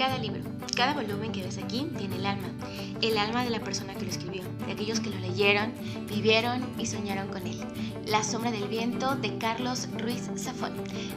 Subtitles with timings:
[0.00, 0.40] Cada libro,
[0.74, 2.48] cada volumen que ves aquí tiene el alma,
[3.02, 5.74] el alma de la persona que lo escribió, de aquellos que lo leyeron,
[6.08, 7.60] vivieron y soñaron con él.
[8.06, 10.72] La sombra del viento de Carlos Ruiz Zafón.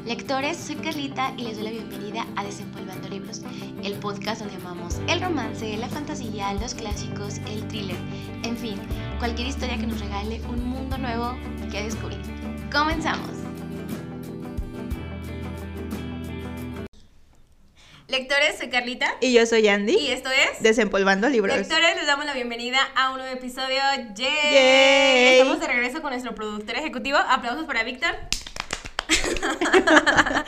[0.05, 3.41] Lectores, soy Carlita y les doy la bienvenida a Desempolvando Libros,
[3.83, 7.95] el podcast donde amamos el romance, la fantasía, los clásicos, el thriller,
[8.43, 8.75] en fin,
[9.17, 11.37] cualquier historia que nos regale un mundo nuevo
[11.71, 12.19] que descubrir.
[12.69, 13.32] ¡Comenzamos!
[18.07, 19.15] Lectores, soy Carlita.
[19.21, 19.93] Y yo soy Andy.
[19.93, 21.55] Y esto es Desempolvando Libros.
[21.55, 23.79] Lectores, les damos la bienvenida a un nuevo episodio.
[24.15, 24.27] ¡Yay!
[24.53, 25.39] ¡Yay!
[25.39, 27.17] Estamos de regreso con nuestro productor ejecutivo.
[27.17, 28.13] Aplausos para Víctor.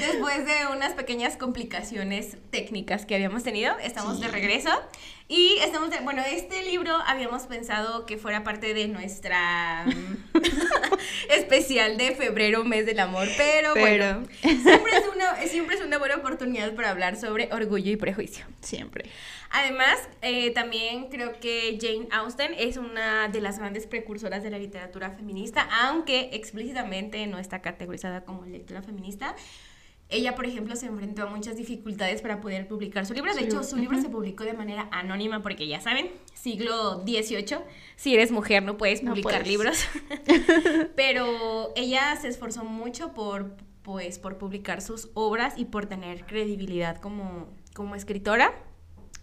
[0.00, 4.70] Después de unas pequeñas complicaciones técnicas que habíamos tenido, estamos de regreso.
[5.28, 10.38] Y estamos de, bueno, este libro habíamos pensado que fuera parte de nuestra mm,
[11.30, 15.98] especial de febrero, mes del amor, pero, Pero- bueno, siempre es, una, siempre es una
[15.98, 18.44] buena oportunidad para hablar sobre orgullo y prejuicio.
[18.60, 19.10] Siempre.
[19.50, 24.58] Además, eh, también creo que Jane Austen es una de las grandes precursoras de la
[24.58, 29.34] literatura feminista, aunque explícitamente no está categorizada como lectura feminista.
[30.08, 33.34] Ella, por ejemplo, se enfrentó a muchas dificultades para poder publicar su libro.
[33.34, 37.58] De hecho, su libro se publicó de manera anónima porque ya saben, siglo XVIII,
[37.96, 39.48] si eres mujer no puedes No publicar puedes.
[39.48, 39.78] libros.
[40.96, 46.98] Pero ella se esforzó mucho por, pues, por publicar sus obras y por tener credibilidad
[47.00, 48.52] como, como escritora.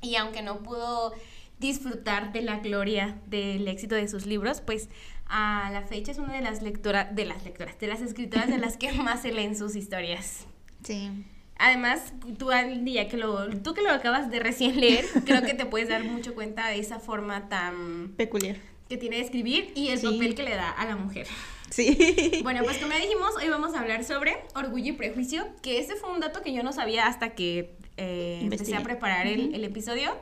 [0.02, 1.14] Y aunque no pudo
[1.60, 4.90] disfrutar de la gloria del éxito de sus libros, pues
[5.28, 8.58] a la fecha es una de las lectoras, de las lectoras, de las escritoras de
[8.58, 10.46] las que más se leen sus historias.
[10.84, 11.10] Sí.
[11.58, 12.50] Además, tú,
[12.86, 16.04] ya que lo, tú que lo acabas de recién leer, creo que te puedes dar
[16.04, 18.58] mucho cuenta de esa forma tan Peculiar.
[18.90, 20.08] que tiene de escribir y el Sí.
[20.08, 21.28] papel que le da a la mujer.
[21.70, 22.40] Sí.
[22.44, 25.96] Bueno, pues como ya dijimos, hoy vamos a hablar sobre orgullo y prejuicio, que ese
[25.96, 29.56] fue un dato que yo no sabía hasta que eh, empecé a preparar el, Ujú.
[29.56, 30.16] el episodio.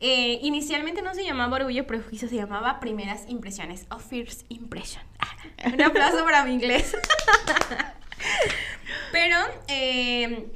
[0.00, 5.02] Eh, inicialmente no se llamaba orgullo y prejuicio, se llamaba primeras impresiones o first impression.
[5.20, 5.28] Ah,
[5.72, 6.94] Un aplauso para mi inglés.
[9.12, 9.36] Pero,
[9.68, 10.50] eh,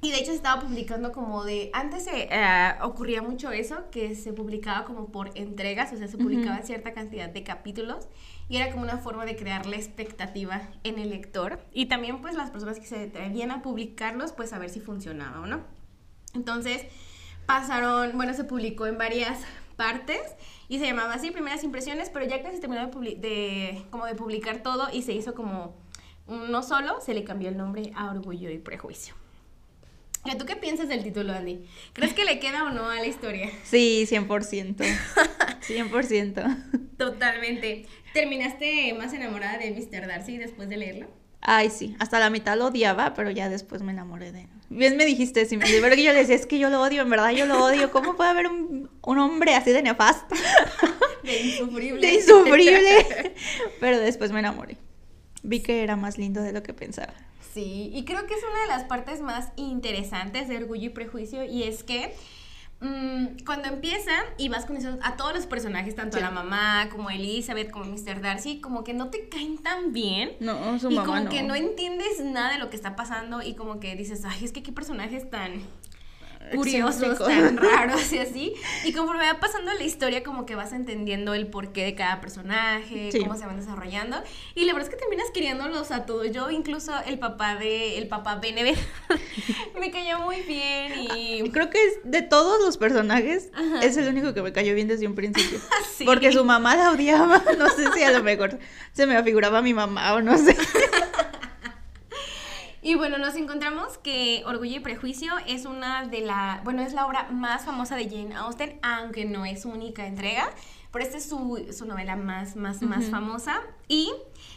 [0.00, 4.14] y de hecho se estaba publicando como de, antes se eh, ocurría mucho eso, que
[4.14, 8.08] se publicaba como por entregas, o sea, se publicaba cierta cantidad de capítulos
[8.48, 12.34] y era como una forma de crear la expectativa en el lector y también pues
[12.34, 15.60] las personas que se atrevían a publicarlos, pues a ver si funcionaba o no.
[16.34, 16.84] Entonces
[17.46, 19.40] pasaron, bueno, se publicó en varias
[19.76, 20.20] partes
[20.68, 24.62] y se llamaba así, primeras impresiones, pero ya que se terminó de- como de publicar
[24.62, 25.74] todo y se hizo como
[26.28, 29.14] uno solo, se le cambió el nombre a Orgullo y Prejuicio.
[30.24, 31.64] ¿Y ¿Tú qué piensas del título, Andy?
[31.94, 33.50] ¿Crees que le queda o no a la historia?
[33.64, 34.76] Sí, 100%.
[35.66, 36.96] 100%.
[36.98, 37.86] Totalmente.
[38.12, 40.06] ¿Terminaste más enamorada de Mr.
[40.06, 41.06] Darcy después de leerlo?
[41.40, 41.96] Ay, sí.
[41.98, 44.48] Hasta la mitad lo odiaba, pero ya después me enamoré de él.
[44.70, 47.08] Bien me dijiste, sí, pero que yo le decía, es que yo lo odio, en
[47.08, 47.90] verdad yo lo odio.
[47.90, 50.34] ¿Cómo puede haber un, un hombre así de nefasto?
[51.22, 52.06] De insufrible.
[52.06, 53.34] De insufrible.
[53.80, 54.76] Pero después me enamoré.
[55.42, 57.12] Vi que era más lindo de lo que pensaba.
[57.54, 61.44] Sí, y creo que es una de las partes más interesantes de Orgullo y Prejuicio
[61.44, 62.14] y es que
[62.80, 66.22] mm, cuando empieza y vas conociendo a todos los personajes, tanto Sí.
[66.22, 68.20] a la mamá como a Elizabeth como a Mr.
[68.20, 70.32] Darcy, como que no te caen tan bien.
[70.40, 71.30] No, su y mamá como no.
[71.30, 74.52] que no entiendes nada de lo que está pasando y como que dices, ay, es
[74.52, 75.60] que qué personajes tan
[76.54, 78.54] curiosos, tan raros y así.
[78.84, 83.10] Y conforme va pasando la historia, como que vas entendiendo el porqué de cada personaje,
[83.12, 83.20] Sí.
[83.20, 84.16] cómo se van desarrollando.
[84.54, 86.30] Y la verdad es que terminas queriéndolos a todos.
[86.32, 88.78] Yo, incluso el papá de, el papá Benevent,
[89.80, 91.50] me cayó muy bien y.
[91.50, 93.80] Creo que es de todos los personajes, Ajá.
[93.84, 95.58] es el único que me cayó bien desde un principio.
[95.98, 96.04] Sí.
[96.04, 97.42] Porque su mamá la odiaba.
[97.58, 98.58] No sé si a lo mejor
[98.92, 100.56] se me afiguraba mi mamá o no sé.
[102.80, 107.06] Y bueno, nos encontramos que Orgullo y Prejuicio es una de la, bueno, es la
[107.06, 110.48] obra más famosa de Jane Austen, aunque no es su única entrega,
[110.92, 113.10] pero esta es su, su novela más, más, más Ujú.
[113.10, 114.12] famosa y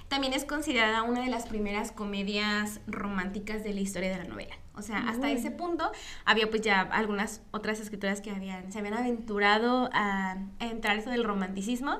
[0.08, 4.56] también es considerada una de las primeras comedias románticas de la historia de la novela.
[4.76, 5.34] O sea, hasta Uy.
[5.34, 5.92] ese punto
[6.24, 11.10] había pues ya algunas otras escritoras que habían, se habían aventurado a, a entrar eso
[11.10, 12.00] del romanticismo,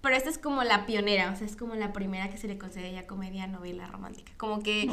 [0.00, 2.56] pero esta es como la pionera, o sea, es como la primera que se le
[2.56, 4.32] concede ya comedia novela romántica.
[4.36, 4.88] Como que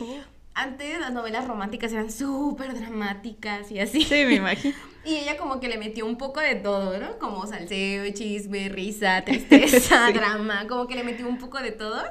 [0.56, 4.02] antes las novelas románticas eran súper dramáticas y así.
[4.02, 4.76] Sí, me imagino.
[5.06, 7.20] Y ella como que le metió un poco de todo, ¿no?
[7.20, 10.14] Como salseo, chisme, risa, tristeza, Sí.
[10.14, 12.02] drama, como que le metió un poco de todo.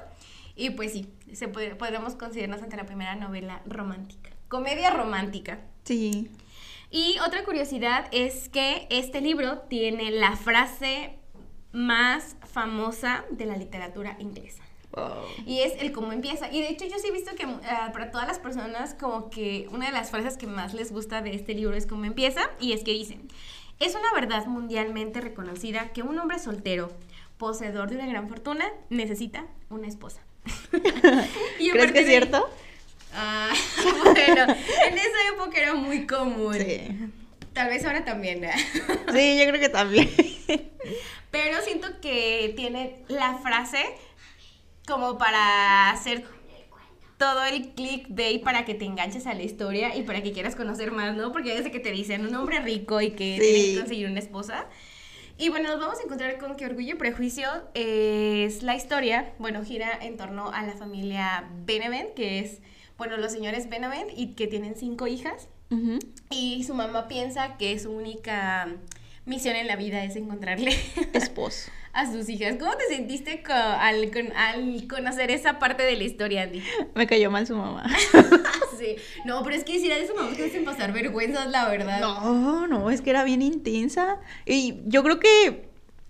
[0.54, 4.30] Y pues sí, se podemos considerarnos ante la primera novela romántica.
[4.46, 5.58] Comedia romántica.
[5.82, 6.30] Sí.
[6.88, 11.18] Y otra curiosidad es que este libro tiene la frase
[11.72, 14.62] más famosa de la literatura inglesa.
[14.94, 15.24] Wow.
[15.46, 16.50] Y es el cómo empieza.
[16.52, 19.66] Y de hecho yo sí he visto que ah, para todas las personas como que
[19.70, 22.42] una de las frases que más les gusta de este libro es cómo empieza.
[22.60, 23.28] Y es que dicen,
[23.80, 26.92] es una verdad mundialmente reconocida que un hombre soltero,
[27.38, 30.20] poseedor de una gran fortuna, necesita una esposa.
[31.58, 32.48] Y ¿Crees que es de- cierto?
[33.14, 33.52] Ah,
[34.04, 36.54] bueno, en esa época era muy común.
[36.54, 36.88] Sí.
[37.52, 38.42] Tal vez ahora también.
[38.44, 38.52] ¿eh?
[39.12, 40.10] Sí, yo creo que también.
[41.30, 43.84] Pero siento que tiene la frase
[44.86, 46.24] como para hacer
[47.18, 50.90] todo el clickbait para que te enganches a la historia y para que quieras conocer
[50.92, 51.32] más, ¿no?
[51.32, 53.40] Porque desde que te dicen un hombre rico y que Sí.
[53.40, 54.66] tiene que conseguir una esposa.
[55.38, 59.64] Y bueno, nos vamos a encontrar con que Orgullo y Prejuicio es la historia, bueno,
[59.64, 62.60] gira en torno a la familia Benevent, que es,
[62.98, 65.48] bueno, los señores Benevent y que tienen cinco hijas.
[66.30, 68.68] Y su mamá piensa que su única
[69.26, 70.76] misión en la vida es encontrarle
[71.12, 71.70] Esposo.
[71.92, 72.56] a sus hijas.
[72.58, 76.62] ¿Cómo te sentiste co- al, con- al conocer esa parte de la historia, Andy?
[76.94, 77.84] Me cayó mal su mamá.
[78.78, 78.96] Sí.
[79.24, 82.00] No, pero es que si era de su mamá te hacen pasar vergüenzas, la verdad.
[82.00, 84.18] No, no, es que era bien intensa.
[84.44, 85.68] Y yo creo que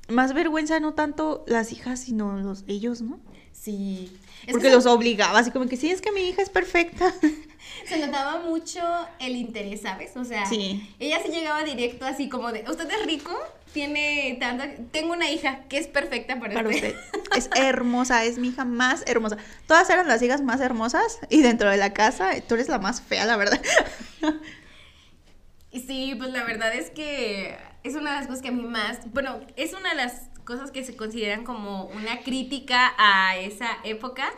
[0.08, 3.20] más vergüenza no tanto las hijas, sino los ellos, ¿no?
[3.52, 4.10] Sí.
[4.40, 7.12] Es que Porque los obligaba, así como que sí, es que mi hija es perfecta.
[7.88, 8.80] Se notaba mucho
[9.18, 10.16] el interés, ¿sabes?
[10.16, 10.94] O sea, Sí.
[10.98, 13.30] ella sí llegaba directo así como de, ¿usted es rico?
[13.72, 14.68] Tiene tanta...
[14.92, 16.94] Tengo una hija que es perfecta para, Para usted.
[16.96, 17.36] usted.
[17.36, 19.36] Es hermosa, es mi hija más hermosa.
[19.66, 23.00] Todas eran las hijas más hermosas y dentro de la casa tú eres la más
[23.02, 23.60] fea, la verdad.
[25.72, 29.00] Sí, pues la verdad es que es una de las cosas que a mí más,
[29.12, 34.30] bueno, es una de las cosas que se consideran como una crítica a esa época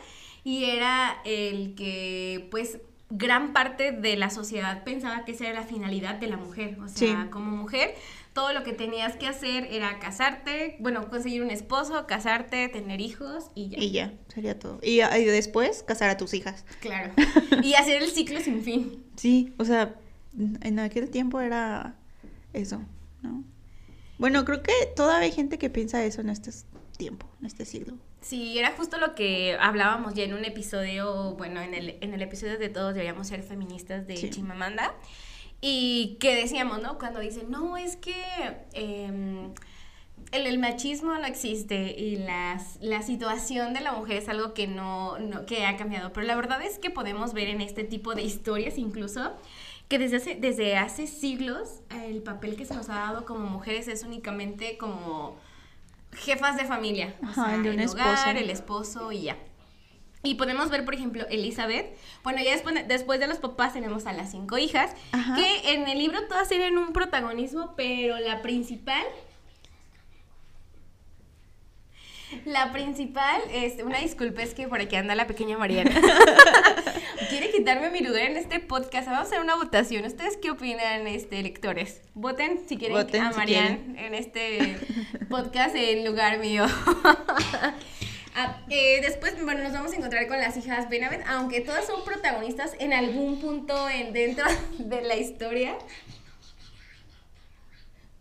[0.45, 2.79] y era el que pues
[3.11, 6.89] gran parte de la sociedad pensaba que esa era la finalidad de la mujer, o
[6.89, 7.31] sea, Sí.
[7.31, 7.95] como mujer
[8.33, 13.45] todo lo que tenías que hacer era casarte, bueno, conseguir un esposo, casarte, tener hijos
[13.55, 13.79] y ya.
[13.79, 14.79] Y ya, sería todo.
[14.83, 16.67] Y, y después casar a tus hijas.
[16.81, 17.15] Claro.
[17.63, 19.03] Y hacer el ciclo sin fin.
[19.17, 19.95] Sí, o sea,
[20.37, 21.95] en aquel tiempo era
[22.53, 22.83] eso,
[23.23, 23.43] ¿no?
[24.19, 26.51] Bueno, creo que todavía hay gente que piensa eso en este
[26.99, 27.95] tiempo, en este siglo.
[28.27, 32.23] Sí, era justo lo que hablábamos ya en un episodio, bueno, en el, en el
[32.23, 34.31] episodio de Todos deberíamos ser feministas de Sí.
[34.31, 34.95] Chimamanda.
[35.61, 36.99] Y que decíamos, ¿no?
[36.99, 38.15] Cuando dicen, no, es que
[38.73, 39.53] em,
[40.33, 44.67] el, el machismo no existe y las, la situación de la mujer es algo que
[44.67, 46.13] no, no- que ha cambiado.
[46.13, 49.35] Pero la verdad es que podemos ver en este tipo de historias incluso
[49.89, 53.87] que desde hace, desde hace siglos el papel que se nos ha dado como mujeres
[53.87, 55.37] es únicamente como
[56.17, 57.15] jefas de familia.
[57.23, 58.31] O Ajá, sea, el de un el hogar, esposo.
[58.31, 59.37] el esposo y ya.
[60.23, 61.97] Y podemos ver, por ejemplo, Elizabeth.
[62.25, 65.37] Bueno, ya después, después de los papás tenemos a las cinco hijas, Ajá.
[65.37, 69.05] que en el libro todas tienen un protagonismo, pero la principal...
[72.45, 75.91] La principal, este, una disculpa, es que por aquí anda la pequeña Mariana.
[77.31, 79.07] Quiere quitarme mi lugar en este podcast.
[79.09, 80.05] Vamos a hacer una votación.
[80.05, 82.03] ¿Ustedes qué opinan, este, lectores?
[82.15, 83.99] Voten si quieren Voten a si Mariana quieren.
[83.99, 84.77] en este
[85.29, 86.67] podcast en lugar mío.
[88.39, 92.05] Ah, eh, después, bueno, nos vamos a encontrar con las hijas Benavent, aunque todas son
[92.05, 94.45] protagonistas en algún punto en, dentro
[94.77, 95.75] de la historia.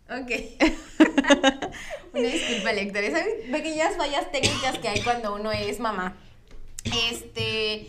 [0.08, 0.30] Ok.
[2.14, 3.12] Una disculpa, lectores.
[3.12, 6.16] Son pequeñas fallas técnicas que hay cuando uno es mamá.
[7.10, 7.88] Este.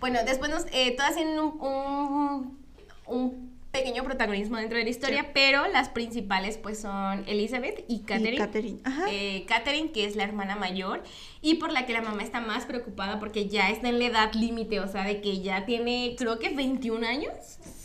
[0.00, 2.58] Bueno, después nos, eh, todas tienen un, un,
[3.06, 5.28] un pequeño protagonismo dentro de la historia, Sí.
[5.32, 8.34] pero las principales pues son Elizabeth y Catherine.
[8.34, 9.04] Y Catherine, ajá.
[9.10, 11.02] Eh, Catherine, que es la hermana mayor,
[11.40, 14.32] y por la que la mamá está más preocupada porque ya está en la edad
[14.34, 17.32] límite, o sea, de que ya tiene, creo que 21 años,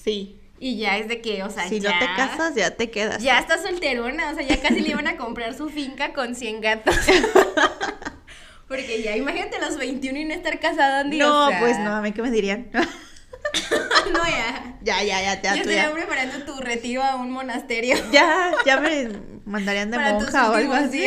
[0.04, 0.36] Sí.
[0.60, 1.92] Y ya es de que, o sea, si ya...
[1.92, 3.24] no te casas, ya te quedas.
[3.24, 6.62] Ya está solterona, o sea, ya casi le iban a comprar su finca con 100
[6.62, 6.96] gatos.
[8.68, 11.18] Porque ya, imagínate a los 21 y no estar casada, Andy.
[11.18, 12.70] No, o sea, pues no, a mí qué me dirían.
[14.14, 14.78] no, ya.
[14.82, 17.98] ya, ya, ya, ya, Ya estaría preparando tu retiro a un monasterio.
[18.12, 19.10] Ya, ya me
[19.46, 21.06] mandarían de para monja o algo así.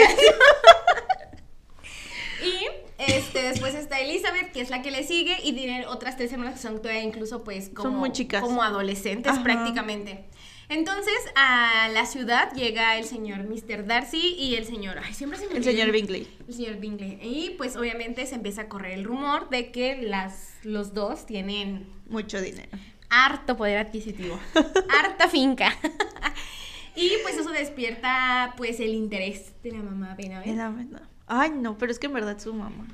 [3.06, 6.54] Este, después está Elizabeth, que es la que le sigue, y tienen otras tres hermanas
[6.54, 8.42] que son todavía incluso pues como, Son muy chicas.
[8.42, 9.42] como adolescentes Ajá.
[9.42, 10.24] prácticamente.
[10.68, 13.84] Entonces a la ciudad llega el señor Mr.
[13.86, 16.26] Darcy y el señor, ay, siempre se me El señor Bingley.
[16.48, 17.18] el señor Bingley.
[17.22, 21.86] Y pues obviamente se empieza a correr el rumor de que las, los dos tienen
[22.08, 22.70] Mucho dinero.
[23.10, 24.38] harto poder adquisitivo,
[24.88, 25.76] harta finca.
[26.96, 30.96] y pues eso despierta pues el interés de la mamá Benavent.
[31.34, 32.86] Ay, no, pero es que en verdad su mamá.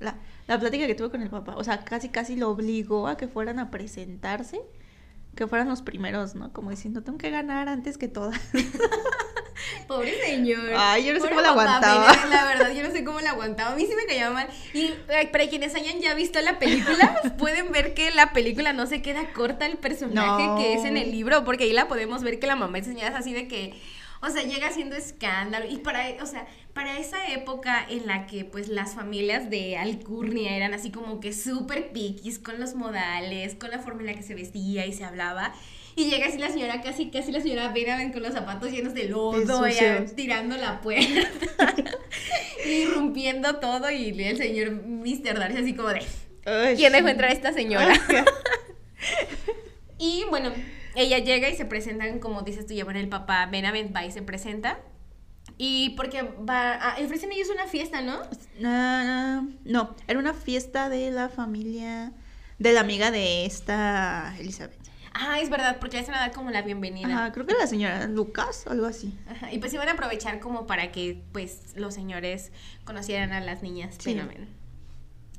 [0.00, 0.16] La,
[0.48, 3.28] la plática que tuve con el papá, o sea, casi casi lo obligó a que
[3.28, 4.60] fueran a presentarse,
[5.36, 6.52] que fueran los primeros, ¿no?
[6.52, 8.40] Como diciendo, tengo que ganar antes que todas.
[9.86, 10.72] Pobre señor.
[10.76, 12.12] Ay, yo no sé cómo la aguantaba.
[12.28, 13.72] La verdad, yo no sé cómo la aguantaba.
[13.72, 14.48] A mí sí me caía mal.
[14.74, 14.90] Y
[15.30, 19.32] para quienes hayan ya visto la película, pueden ver que la película no se queda
[19.32, 20.56] corta el personaje No.
[20.58, 23.08] que es en el libro, porque ahí la podemos ver que la mamá es señora
[23.08, 23.74] es así de que.
[24.26, 25.66] O sea, llega haciendo escándalo.
[25.68, 30.56] Y para, o sea, para esa época en la que pues las familias de Alcurnia
[30.56, 34.22] eran así como que súper piquis con los modales, con la forma en la que
[34.22, 35.54] se vestía y se hablaba.
[35.94, 39.08] Y llega así la señora, casi, casi la señora Benavent con los zapatos llenos de
[39.08, 41.06] lodo, ella tirando la puerta,
[42.66, 43.90] y rompiendo todo.
[43.90, 45.38] Y el señor Mr.
[45.38, 46.02] Darcy así como de,
[46.76, 47.94] ¿quién dejó entrar a esta señora?
[49.98, 50.52] Y bueno,
[50.96, 54.22] ella llega y se presentan, como dices tú, llevan el papá Benavent va y se
[54.22, 54.80] presenta.
[55.58, 58.18] Y porque va, a, ofrecen ellos una fiesta, ¿no?
[58.64, 62.12] Ah, no, era una fiesta de la familia
[62.58, 64.78] de la amiga de esta Elizabeth.
[65.12, 67.08] Ah, es verdad, porque le hacen a dar como la bienvenida.
[67.08, 69.14] Ajá, creo que la señora Lucas, algo así.
[69.28, 72.52] Ajá, Y pues iban a aprovechar como para que pues los señores
[72.84, 74.12] conocieran a las niñas Sí.
[74.12, 74.48] Benavent.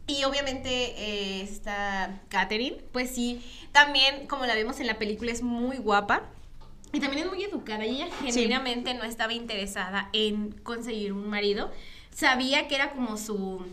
[0.07, 5.43] Y obviamente eh, esta Catherine, pues sí, también como la vemos en la película es
[5.43, 6.23] muy guapa
[6.93, 11.71] y también es muy educada y ella genuinamente no estaba interesada en conseguir un marido.
[12.11, 13.65] Sabía que era como su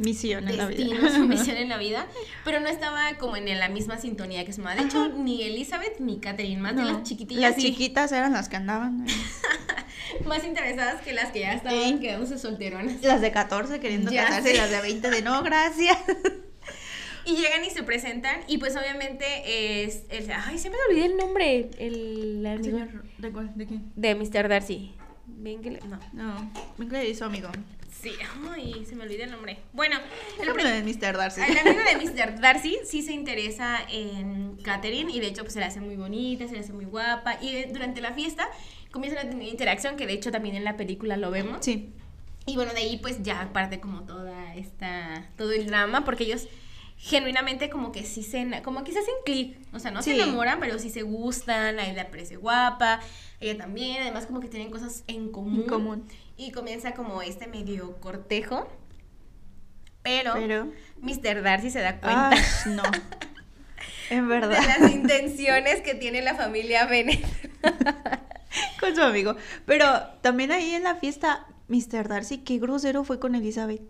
[0.00, 1.10] Misión en la vida.
[1.12, 2.06] su misión en la vida,
[2.44, 4.76] pero no estaba como en la misma sintonía que su mamá.
[4.76, 7.42] De hecho, ni Elizabeth ni Catherine, más de las chiquitillas.
[7.42, 9.04] Las sí chiquitas eran las que andaban.
[10.26, 11.98] más interesadas que las que ya estaban Sí.
[12.00, 13.02] quedándose solteronas.
[13.02, 14.54] Las de 14 queriendo Ya casarse sé.
[14.54, 15.98] y las de 20 de no, gracias.
[17.26, 20.04] Y llegan y se presentan y pues obviamente es...
[20.08, 21.70] el- ay, se me olvidó el nombre.
[21.78, 22.78] El amigo
[23.18, 23.52] ¿de cuál?
[23.54, 23.92] ¿De quién?
[23.94, 24.48] de Mr.
[24.48, 24.94] Darcy.
[25.28, 26.00] Bingley- no.
[26.14, 27.50] No, Winkler y su amigo.
[28.02, 28.12] Sí,
[28.50, 29.58] ay, se me olvidó el nombre.
[29.74, 29.98] Bueno,
[30.40, 31.16] el, El pre- de Mr.
[31.18, 31.42] Darcy.
[31.46, 32.40] el amigo de Mr.
[32.40, 36.48] Darcy sí se interesa en Catherine y de hecho pues se la hace muy bonita,
[36.48, 38.48] se la hace muy guapa y eh, durante la fiesta
[38.90, 41.58] comienzan a tener interacción que de hecho también en la película lo vemos.
[41.60, 41.92] Sí.
[42.46, 46.48] Y bueno, de ahí pues ya parte como toda esta, todo el drama, porque ellos
[46.96, 50.60] genuinamente como que sí se, como que se hacen clic, o sea, no se enamoran,
[50.60, 53.00] pero sí se gustan, a él le parece guapa,
[53.40, 55.62] ella también, además como que tienen cosas en común.
[55.62, 56.04] En común.
[56.36, 58.68] Y comienza como este medio cortejo,
[60.02, 60.72] pero, Pero.
[61.00, 61.42] Mr.
[61.42, 62.82] Darcy se da cuenta Ay, no.
[64.10, 64.58] En de verdad.
[64.80, 67.24] las intenciones que tiene la familia Bennett.
[68.80, 69.36] Con su amigo.
[69.66, 69.86] Pero
[70.20, 72.08] también ahí en la fiesta, Mr.
[72.08, 73.82] Darcy, qué grosero fue con Elizabeth.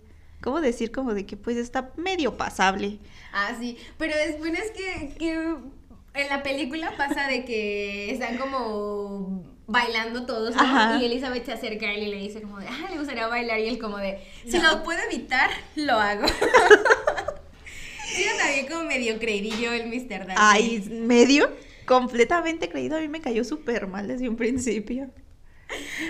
[0.43, 2.99] ¿Cómo decir como de que pues está medio pasable?
[3.33, 8.39] Ah, sí, pero es, bueno, es que, que en la película pasa de que están
[8.39, 10.63] como bailando todos, ¿no?
[10.63, 10.99] Ajá.
[10.99, 13.61] Y Elizabeth se acerca a él y le dice como de, ah, le gustaría bailar,
[13.61, 14.73] y él como de, si No.
[14.77, 16.25] lo puedo evitar, lo hago.
[18.17, 20.27] era también como medio creidillo el Mr.
[20.27, 20.35] Darcy.
[20.37, 21.51] Ay, medio
[21.91, 22.97] completamente creído.
[22.97, 25.11] A mí me cayó súper mal desde un principio.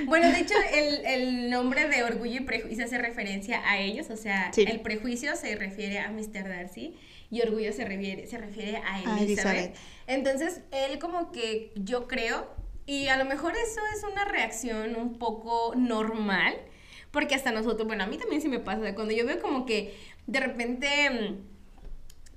[0.04, 4.16] Bueno, de hecho, el, el nombre de Orgullo y Prejuicio hace referencia a ellos, o
[4.16, 4.64] sea, Sí.
[4.68, 6.48] el prejuicio se refiere a Mr.
[6.48, 6.96] Darcy
[7.30, 9.22] y Orgullo se refiere, se refiere a A Elizabeth.
[9.22, 9.76] Elizabeth.
[10.06, 12.46] Entonces, él como que yo creo,
[12.84, 16.54] y a lo mejor eso es una reacción un poco normal,
[17.10, 19.94] porque hasta nosotros, bueno, a mí también sí me pasa, cuando yo veo como que
[20.26, 21.38] de repente...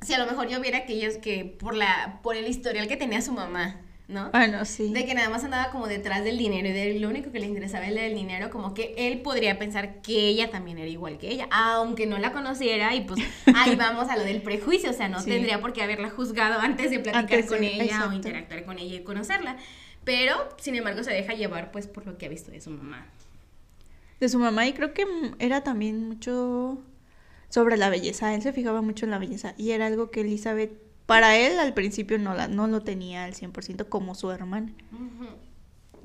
[0.06, 2.98] Si a lo mejor yo viera que ellos que por la por el historial que
[2.98, 4.30] tenía su mamá, ¿no?
[4.32, 4.92] Bueno, sí.
[4.94, 7.46] De que nada más andaba como detrás del dinero y de lo único que le
[7.48, 11.30] interesaba era el dinero, como que él podría pensar que ella también era igual que
[11.30, 13.20] ella, aunque no la conociera y pues
[13.56, 15.30] ahí vamos a lo del prejuicio, o sea, no Sí.
[15.30, 18.96] tendría por qué haberla juzgado antes de platicar Antes con ella o interactuar con ella
[18.96, 19.58] y conocerla.
[20.04, 23.08] Pero, sin embargo, se deja llevar pues por lo que ha visto de su mamá.
[24.20, 25.06] De su mamá y creo que
[25.40, 26.78] era también mucho
[27.54, 28.34] sobre la belleza.
[28.34, 30.72] Él se fijaba mucho en la belleza y era algo que Elizabeth,
[31.06, 34.74] para él al principio no, la, no lo tenía al 100% como su hermana.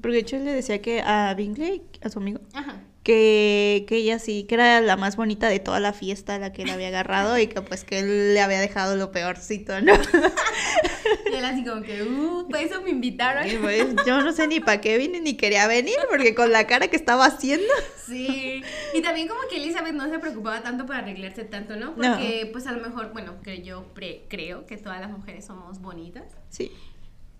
[0.02, 2.82] Porque de hecho él le decía que a Bingley, a su amigo, Ajá.
[3.08, 6.60] Que, que ella sí, que era la más bonita de toda la fiesta, la que
[6.64, 9.94] él había agarrado y que pues que él le había dejado lo peorcito, ¿no?
[11.32, 13.48] Y él así como que, uh, para eso me invitaron.
[13.48, 16.66] Y pues, yo no sé ni para qué vine ni quería venir porque con la
[16.66, 17.66] cara que estaba haciendo.
[18.06, 18.62] Sí,
[18.92, 21.86] y también como que Elizabeth no se preocupaba tanto por arreglarse tanto, ¿no?
[21.86, 21.94] No.
[21.96, 25.80] Porque pues a lo mejor, bueno, que yo pre- creo que todas las mujeres somos
[25.80, 26.70] bonitas, Sí.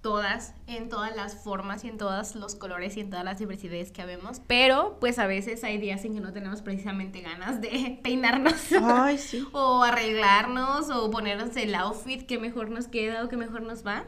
[0.08, 3.92] Todas, en todas las formas y en todos los colores y en todas las diversidades
[3.92, 8.00] que habemos, pero pues a veces hay días en que no tenemos precisamente ganas de
[8.02, 8.72] peinarnos.
[8.82, 9.46] Ay, sí.
[9.52, 14.06] o arreglarnos o ponernos el outfit que mejor nos queda o que mejor nos va.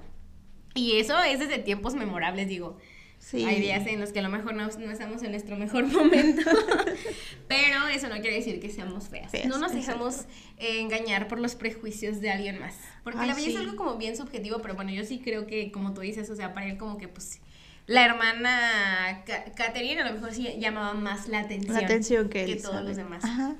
[0.74, 2.78] Y eso es desde tiempos memorables, digo.
[3.20, 3.44] Sí.
[3.44, 6.50] Hay días en los que a lo mejor no, no estamos en nuestro mejor momento,
[7.48, 9.30] pero eso no quiere decir que seamos feas.
[9.30, 10.22] Feas, no nos dejamos
[10.58, 12.74] eh, engañar por los prejuicios de alguien más.
[13.04, 13.56] Porque Ay, la belleza sí.
[13.56, 16.34] es algo como bien subjetivo, pero bueno, yo sí creo que, como tú dices, o
[16.34, 17.40] sea, para él como que pues
[17.86, 19.22] la hermana
[19.54, 21.74] Catherine a lo mejor sí llamaba más la atención.
[21.74, 23.22] La atención que, que todos los demás.
[23.22, 23.54] Ajá.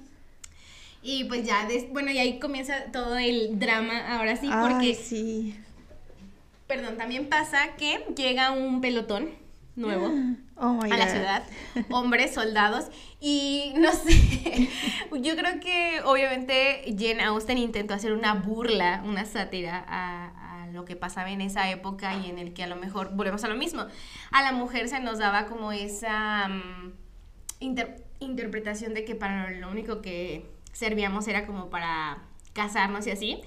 [1.02, 4.94] Y pues ya, bueno, y ahí comienza todo el drama ahora sí, porque...
[4.94, 5.54] sí.
[6.66, 9.39] Perdón, también pasa que llega un pelotón
[9.76, 10.10] nuevo
[10.56, 11.42] oh a la ciudad,
[11.90, 12.86] hombres, soldados,
[13.20, 14.68] y no sé,
[15.20, 20.36] yo creo que obviamente Jane Austen intentó hacer una burla, una sátira a,
[20.72, 23.48] lo que pasaba en esa época y en el que a lo mejor, volvemos a
[23.48, 23.86] lo mismo,
[24.30, 26.92] a la mujer se nos daba como esa mm,
[28.20, 33.40] interpretación de que para lo único que servíamos era como para casarnos y así,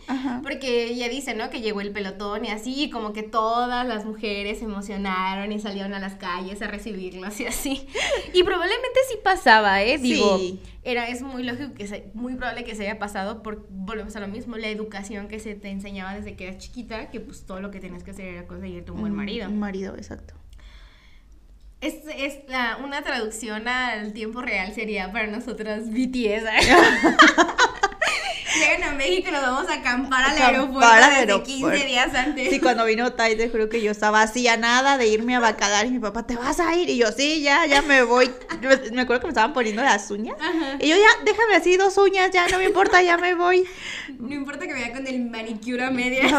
[0.44, 1.50] porque ella dice, ¿no?
[1.50, 5.94] Que llegó el pelotón y así, como que todas las mujeres se emocionaron y salieron
[5.94, 7.88] a las calles a recibirlos y así.
[8.34, 9.98] Y probablemente sí pasaba, ¿eh?
[9.98, 10.40] Digo,
[10.84, 14.22] era, es muy lógico que se, muy probable que se haya pasado por, volvemos a
[14.22, 17.60] lo mismo, la educación que se te enseñaba desde que eras chiquita, que pues todo
[17.60, 19.50] lo que tenías que hacer era conseguirte un buen marido.
[19.50, 20.34] Un marido, exacto.
[21.82, 26.46] Es, es la, una traducción al tiempo real sería para nosotros BTS.
[28.60, 32.50] Llegan a México y nos vamos a acampar al aeropuerto desde 15 días antes.
[32.50, 35.40] Sí, cuando vino Tai, te juro que yo estaba así a nada de irme a
[35.40, 36.90] Bacalar y mi papá, ¿te vas a ir?
[36.90, 38.30] Y yo, sí, ya, ya me voy.
[38.92, 40.38] me acuerdo que me estaban poniendo las uñas.
[40.80, 43.66] Y yo, ya, déjame así dos uñas, ya, no me importa, ya me voy.
[44.20, 46.32] No importa que vaya con el manicure a medias.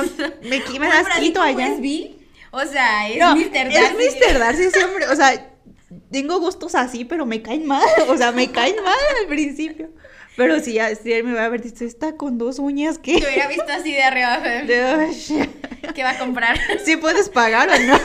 [0.42, 1.76] me, me las quito allá.
[2.50, 3.72] O sea, es Mr.
[3.72, 4.04] Darcy.
[4.04, 4.38] Es Mr.
[4.38, 5.50] Darcy siempre, o sea,
[6.12, 7.82] tengo gustos así, pero me caen mal.
[8.08, 9.90] O sea, me caen mal al principio.
[10.36, 13.20] Pero si, si él me va a ver, dice, está con dos uñas que...
[13.20, 14.42] Te hubiera visto así de arriba.
[15.94, 16.58] ¿Qué va a comprar?
[16.84, 17.98] ¿Sí puedes pagar o no?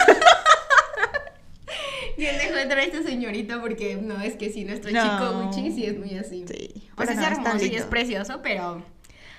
[2.18, 5.42] Y él dejó de traer a esta señorita porque no, es que sí, nuestro chico
[5.42, 6.44] Gucci sí es muy así.
[6.48, 6.90] Sí.
[6.96, 8.84] Pues es hermoso y es precioso, pero...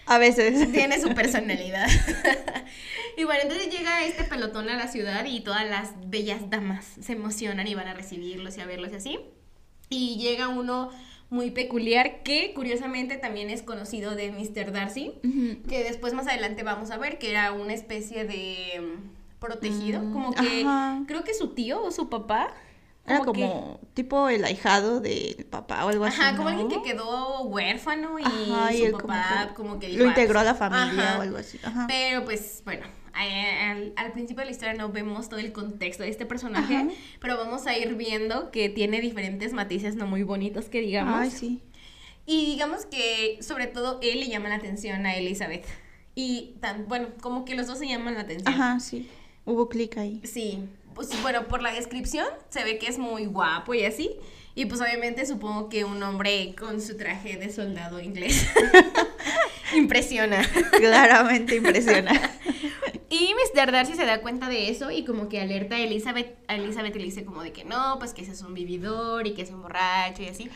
[0.07, 0.73] A veces.
[0.73, 1.87] Tiene su personalidad.
[3.17, 7.13] y bueno, entonces llega este pelotón a la ciudad y todas las bellas damas se
[7.13, 9.21] emocionan y van a recibirlos y a verlos y así.
[9.91, 10.91] Y llega uno
[11.31, 14.73] muy peculiar que curiosamente también es conocido de Mr.
[14.73, 15.15] Darcy,
[15.69, 20.13] que después más adelante vamos a ver que era una especie de mm, protegido, mm,
[20.13, 20.67] como que
[21.07, 22.53] creo que su tío o su papá
[23.07, 26.21] era como tipo el ahijado del papá o algo así.
[26.21, 28.25] Ajá, como alguien que quedó huérfano y
[28.85, 31.61] su papá como que, lo integró a la familia o algo así.
[31.89, 36.27] Pero pues bueno, al, principio de la historia no vemos todo el contexto de este
[36.27, 36.89] personaje,
[37.21, 41.19] pero vamos a ir viendo que tiene diferentes matices no muy bonitos que digamos.
[41.19, 41.61] Ay, sí.
[42.27, 45.67] Y digamos que sobre todo él le llama la atención a Elizabeth.
[46.15, 48.53] Y tan, bueno, como que los dos se llaman la atención.
[48.53, 49.09] Ajá, sí.
[49.45, 50.21] Hubo clic ahí.
[50.25, 54.11] Sí pues bueno, por la descripción se ve que es muy guapo y así.
[54.55, 58.47] Y pues obviamente supongo que un hombre con su traje de soldado inglés
[59.77, 60.43] impresiona.
[60.73, 62.13] Claramente impresiona.
[63.11, 63.73] y Mr.
[63.73, 67.03] Darcy se da cuenta de eso y como que alerta a Elizabeth, a Elizabeth le
[67.03, 69.63] dice como de que no, pues que ese es un vividor y que es un
[69.63, 70.49] borracho y así.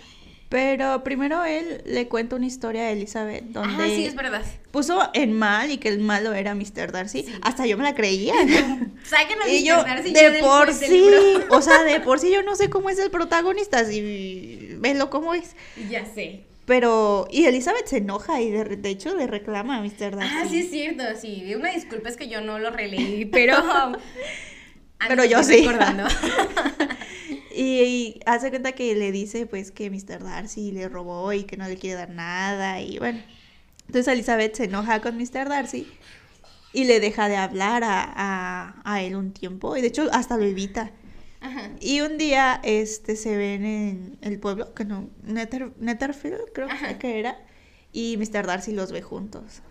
[0.49, 4.45] Pero primero él le cuenta una historia a Elizabeth donde ah, sí, es verdad.
[4.71, 6.93] puso en mal y que el malo era Mr.
[6.93, 7.27] Darcy.
[7.43, 8.35] Hasta yo me la creía.
[9.05, 9.85] Sáquenos y Mr.
[9.85, 11.11] Darcy de por sí,
[11.51, 15.35] o sea, de por sí yo no sé cómo es el protagonista, si veslo cómo
[15.35, 15.57] es.
[15.91, 16.45] Ya sé.
[16.67, 20.17] Pero, y Elizabeth se enoja y de, de, hecho le reclama a Mr.
[20.17, 20.35] Darcy.
[20.35, 21.55] Ah, sí es cierto, sí.
[21.55, 23.57] Una disculpa es que yo no lo releí, pero...
[25.09, 25.67] pero yo sí.
[25.67, 26.05] Recordando.
[27.57, 30.25] Y, hace cuenta que le dice pues que Mr.
[30.25, 33.23] Darcy le robó y que no le quiere dar nada y bueno.
[33.87, 35.49] Entonces Elizabeth se enoja con Mr.
[35.49, 35.87] Darcy
[36.73, 40.45] y le deja de hablar a, a, él un tiempo y de hecho hasta lo
[40.45, 40.91] evita.
[41.81, 47.39] Y un día este se ven en el pueblo, que no, Netherfield creo que era,
[47.93, 48.47] y Mr.
[48.47, 49.63] Darcy los ve juntos.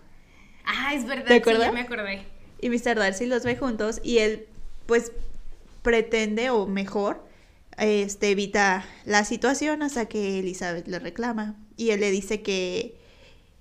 [0.66, 2.24] Ah, es verdad, sí, ya me acordé.
[2.62, 2.96] Y Mr.
[2.96, 4.48] Darcy los ve juntos y él
[4.86, 5.12] pues
[5.82, 7.26] pretende o mejor
[7.78, 11.56] este, evita la situación hasta que Elizabeth le reclama.
[11.76, 12.96] Y él le dice que,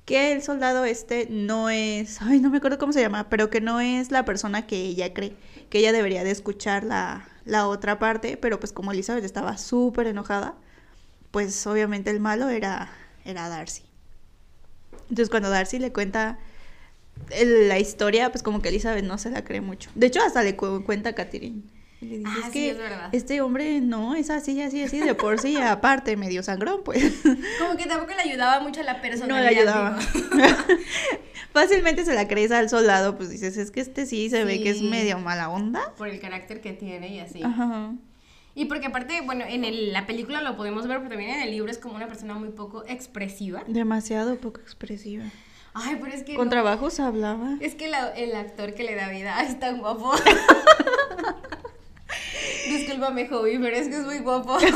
[0.05, 3.61] que el soldado este no es, ay, no me acuerdo cómo se llama, pero que
[3.61, 5.35] no es la persona que ella cree,
[5.70, 10.07] que ella debería de escuchar la, la otra parte, pero pues como Elizabeth estaba súper
[10.07, 10.55] enojada,
[11.31, 12.90] pues obviamente el malo era,
[13.24, 13.83] era Darcy.
[15.02, 16.38] Entonces cuando Darcy le cuenta
[17.44, 19.90] la historia, pues como que Elizabeth no se la cree mucho.
[19.94, 21.62] De hecho, hasta le cuenta a Catherine
[22.00, 22.76] y le dices ah, que
[23.12, 27.22] este hombre no es así, así, así, de por sí, aparte medio sangrón, pues.
[27.61, 29.28] Como que tampoco le ayudaba mucho a la persona.
[29.28, 29.98] No le ayudaba.
[31.52, 34.70] Fácilmente se la crees al soldado, pues dices, es que este sí se ve que
[34.70, 35.92] es medio mala onda.
[35.96, 37.42] Por el carácter que tiene y así.
[37.42, 37.92] Ajá.
[38.54, 41.70] Y porque aparte, bueno, en la película lo podemos ver, pero también en el libro
[41.70, 43.64] es como una persona muy poco expresiva.
[43.66, 45.24] Demasiado poco expresiva.
[45.74, 46.34] Ay, pero es que.
[46.34, 47.56] Con trabajos hablaba.
[47.60, 50.12] Es que el actor que le da vida es tan guapo.
[52.68, 54.58] Discúlpame, Hobby, pero es que es muy guapo.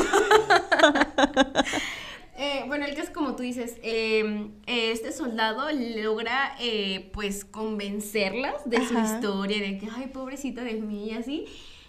[2.39, 8.77] Eh, bueno, el caso como tú dices, eh, este soldado logra eh, pues convencerlas de
[8.85, 11.45] su historia, de que, ay, pobrecita de mí, y así.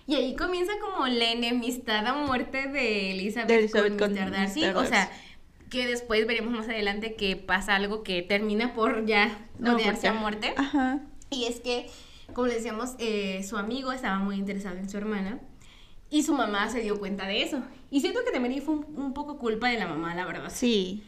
[0.06, 4.30] Y ahí comienza como la enemistad a muerte de Elizabeth, De Elizabeth con, con Mr.
[4.30, 4.64] Darcy.
[4.64, 5.10] O sea,
[5.68, 10.14] que después veremos más adelante que pasa algo que termina por ya No, odiarse a
[10.14, 10.54] muerte.
[10.56, 11.00] Ajá.
[11.28, 11.90] Y es que,
[12.32, 15.40] como le decíamos, eh, su amigo estaba muy interesado en su hermana
[16.10, 17.62] y su mamá se dio cuenta de eso.
[17.90, 20.50] Y siento que también fue un, un poco culpa de la mamá, la verdad.
[20.52, 21.02] Sí.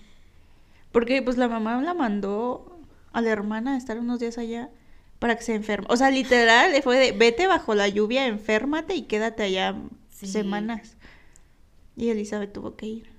[0.93, 2.79] Porque pues la mamá la mandó
[3.13, 4.71] a la hermana a estar unos días allá
[5.19, 5.87] para que se enferme.
[5.91, 9.77] O sea, literal, le fue de vete bajo la lluvia, enférmate y quédate allá
[10.11, 10.27] Sí.
[10.27, 10.97] semanas.
[11.97, 13.11] Y Elizabeth tuvo que ir.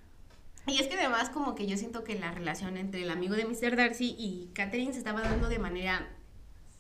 [0.67, 3.45] Y es que además como que yo siento que la relación entre el amigo de
[3.45, 3.75] Mr.
[3.75, 6.07] Darcy y Catherine se estaba dando de manera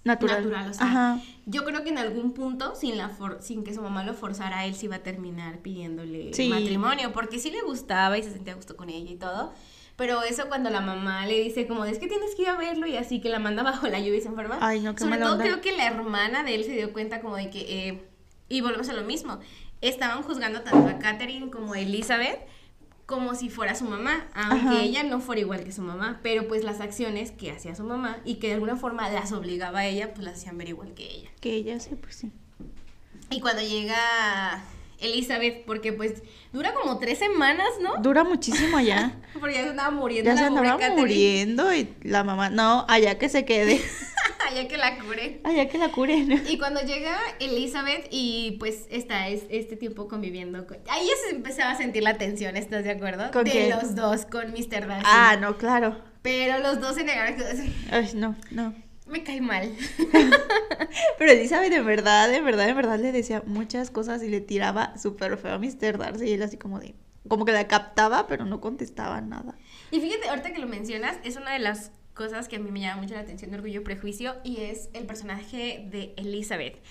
[0.03, 0.37] Natural.
[0.43, 0.69] natural.
[0.71, 1.19] O sea, Ajá.
[1.45, 4.65] yo creo que en algún punto, sin, la for- sin que su mamá lo forzara,
[4.65, 6.49] él se iba a terminar pidiéndole Sí.
[6.49, 9.53] matrimonio, porque sí le gustaba y se sentía a gusto con ella y todo.
[9.97, 12.87] Pero eso cuando la mamá le dice como, es que tienes que ir a verlo
[12.87, 14.57] y así que la manda bajo la lluvia y se enferma.
[14.59, 15.43] Ay, no, qué Sobre todo onda.
[15.45, 18.01] creo que la hermana de él se dio cuenta como de que, eh,
[18.49, 19.39] y volvemos a lo mismo,
[19.81, 22.39] estaban juzgando tanto a Catherine como a Elizabeth
[23.05, 24.81] como si fuera su mamá, aunque Ajá.
[24.81, 28.17] ella no fuera igual que su mamá, pero pues las acciones que hacía su mamá
[28.23, 31.03] y que de alguna forma las obligaba a ella, pues las hacían ver igual que
[31.09, 31.29] ella.
[31.39, 32.31] Que ella sí, pues sí.
[33.29, 34.63] Y cuando llega
[35.01, 37.97] Elizabeth, porque pues dura como tres semanas, ¿no?
[38.01, 39.13] Dura muchísimo allá.
[39.39, 41.01] Porque ya se andaba muriendo ya se la pobre andaba Catherine.
[41.01, 43.81] muriendo y la mamá, no, allá que se quede.
[44.49, 45.39] Allá que la cure.
[45.45, 46.43] allá que la curen.
[46.49, 50.77] Y cuando llega Elizabeth y pues está es, este tiempo conviviendo con...
[50.89, 53.31] Ahí ya se empezaba a sentir la tensión, ¿estás de acuerdo?
[53.31, 54.87] ¿Con de los dos, con Mr.
[54.87, 55.05] Darcy.
[55.05, 55.97] Ah, no, claro.
[56.21, 57.35] Pero los dos se negaron.
[57.91, 58.73] Ay, no, no.
[59.11, 59.69] Me cae mal.
[61.17, 64.97] Pero Elizabeth de verdad, de verdad, de verdad le decía muchas cosas y le tiraba
[64.97, 65.97] súper feo a Mr.
[65.97, 66.95] Darcy y él así como de,
[67.27, 69.55] como que la captaba, pero no contestaba nada.
[69.91, 72.79] Y fíjate, ahorita que lo mencionas, es una de las cosas que a mí me
[72.81, 76.81] llama mucho la atención de Orgullo y Prejuicio y es el personaje de Elizabeth.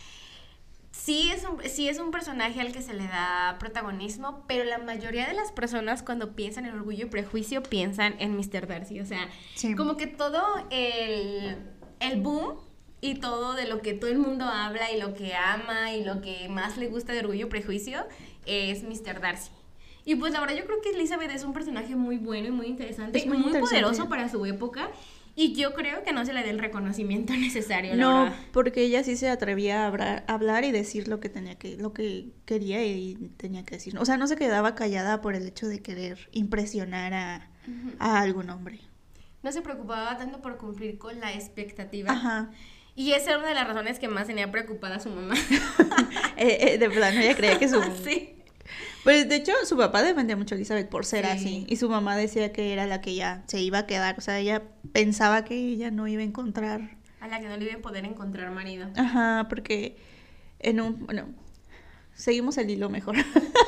[0.92, 4.78] Sí es, un, sí es un personaje al que se le da protagonismo, pero la
[4.78, 8.66] mayoría de las personas cuando piensan en Orgullo y Prejuicio piensan en Mr.
[8.66, 9.00] Darcy.
[9.00, 9.74] O sea, Sí.
[9.76, 11.58] como que todo el,
[12.00, 12.54] el boom
[13.00, 16.20] y todo de lo que todo el mundo habla y lo que ama y lo
[16.20, 18.04] que más le gusta de Orgullo y Prejuicio
[18.46, 19.20] es Mr.
[19.20, 19.50] Darcy.
[20.04, 22.66] Y pues la verdad yo creo que Elizabeth es un personaje muy bueno y muy
[22.66, 23.80] interesante, Es muy muy, interesante.
[23.80, 24.90] poderoso para su época
[25.36, 28.36] y yo creo que no se le da el reconocimiento necesario, la No, verdad.
[28.52, 31.76] porque ella sí se atrevía a hablar, a hablar y decir lo que tenía que,
[31.76, 33.96] lo que quería y tenía que decir.
[33.98, 37.50] O sea, no se quedaba callada por el hecho de querer impresionar a,
[37.98, 38.80] a algún hombre.
[39.42, 42.12] No se preocupaba tanto por cumplir con la expectativa.
[42.12, 42.50] Ajá.
[42.94, 45.34] Y esa era una de las razones que más tenía preocupada a su mamá.
[46.36, 47.82] Eh, eh, de plano, ella creía que su...
[48.04, 48.34] sí.
[49.04, 51.30] Pues de hecho, su papá defendía mucho a Elizabeth por ser Sí.
[51.32, 51.66] así.
[51.68, 54.16] Y su mamá decía que era la que ya se iba a quedar.
[54.16, 56.96] O sea, ella pensaba que ella no iba a encontrar.
[57.20, 58.88] A la que no le iba a poder encontrar marido.
[58.96, 59.96] Ajá, porque
[60.60, 61.04] en un.
[61.04, 61.26] Bueno,
[62.14, 63.16] seguimos el hilo mejor.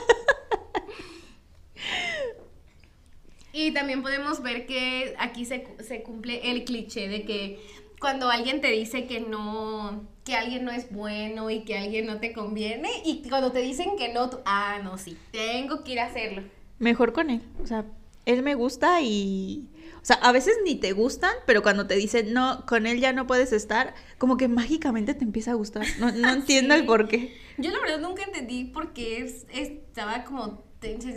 [3.52, 7.60] Y también podemos ver que aquí se, se cumple el cliché de que
[8.00, 12.18] cuando alguien te dice que no, que alguien no es bueno y que alguien no
[12.18, 16.00] te conviene, y cuando te dicen que no, tú, ah, no, sí, tengo que ir
[16.00, 16.42] a hacerlo.
[16.78, 17.42] mejor con él.
[17.62, 17.84] O sea,
[18.24, 19.68] él me gusta y.
[20.00, 23.12] O sea, a veces ni te gustan, pero cuando te dicen no, con él ya
[23.12, 25.86] no puedes estar, como que mágicamente te empieza a gustar.
[26.00, 26.80] No, no entiendo Sí.
[26.80, 27.32] el por qué.
[27.58, 30.64] Yo la verdad nunca entendí por qué es- estaba como,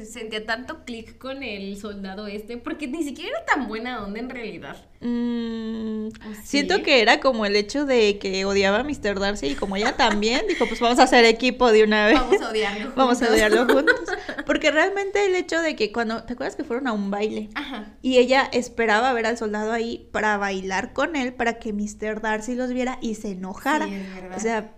[0.06, 4.30] sentía tanto clic con el soldado este, porque ni siquiera era tan buena onda en
[4.30, 4.78] realidad.
[5.01, 6.12] Mm, ¿O
[6.43, 9.19] Siento que era como el hecho de que odiaba a Mr.
[9.19, 12.19] Darcy y como ella también, dijo, pues vamos a hacer equipo de una vez.
[12.19, 12.91] Vamos a odiarlo.
[12.95, 13.36] Vamos a juntos.
[13.36, 13.95] odiarlo juntos.
[14.45, 17.49] Porque realmente el hecho de que cuando, ¿te acuerdas que fueron a un baile?
[17.56, 17.93] Ajá.
[18.01, 22.21] Y ella esperaba ver al soldado ahí para bailar con él, para que Mr.
[22.21, 23.88] Darcy los viera y se enojara.
[23.88, 24.01] Sí,
[24.36, 24.74] o sea,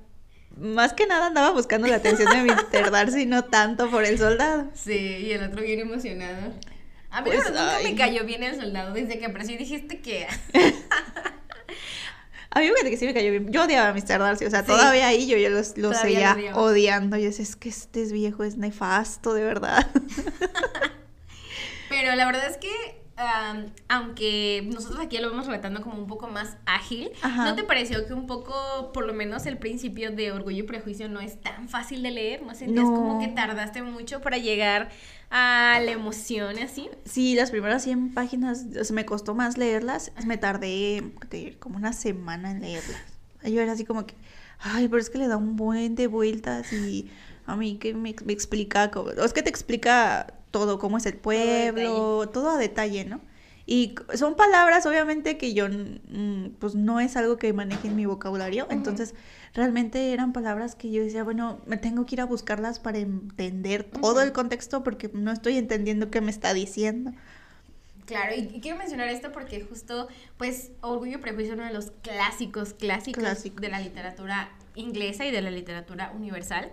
[0.59, 2.91] más que nada andaba buscando la atención de Mr.
[2.91, 4.69] Darcy, no tanto por el soldado.
[4.73, 6.53] Sí, y el otro bien emocionado.
[7.09, 7.83] A mí Pues, nunca ay.
[7.85, 10.27] me cayó bien el soldado desde que apareció y dijiste que...
[12.49, 13.51] A mí fíjate que sí me cayó bien.
[13.51, 14.17] Yo odiaba a Mr.
[14.19, 14.67] Darcy, o sea, Sí.
[14.67, 17.15] todavía ahí yo ya los, los seguía lo odiando.
[17.17, 19.85] Yo decía, es que este es viejo, es nefasto, de verdad.
[21.89, 22.69] Pero la verdad es que,
[23.87, 27.45] aunque nosotros aquí lo vamos relatando como un poco más ágil, Ajá.
[27.45, 31.09] ¿no te pareció que un poco, por lo menos el principio de Orgullo y Prejuicio
[31.09, 32.43] no es tan fácil de leer?
[32.43, 32.93] ¿No sientes No.
[32.93, 34.89] como que tardaste mucho para llegar
[35.29, 36.89] a la emoción así?
[37.05, 40.11] Sí, las primeras 100 páginas o sea, me costó más leerlas.
[40.25, 41.03] Me tardé
[41.59, 43.01] como una semana en leerlas.
[43.43, 44.15] Yo era así como que,
[44.59, 47.09] ay, pero es que le da un buen de vueltas y,
[47.49, 51.05] A mí que me, me explica, como- o es que te explica todo, cómo es
[51.05, 53.21] el pueblo, todo a detalle, ¿no?
[53.69, 58.05] Y son palabras, obviamente, que yo, mm, pues no es algo que maneje en mi
[58.05, 59.13] vocabulario, entonces
[59.53, 63.83] realmente eran palabras que yo decía, bueno, me tengo que ir a buscarlas para entender
[63.83, 67.11] todo el contexto porque no estoy entendiendo qué me está diciendo.
[68.05, 70.07] Claro, y, y quiero mencionar esto porque justo,
[70.37, 73.59] pues, Orgullo y Prejuicio es uno de los clásicos, clásicos Clásico.
[73.59, 76.71] de la literatura inglesa y de la literatura universal.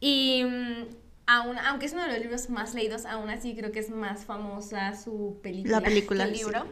[0.00, 3.78] Y mm, aún, aunque es uno de los libros más leídos, aún así creo que
[3.80, 6.32] es más famosa su película, La película, sí.
[6.34, 6.66] libro.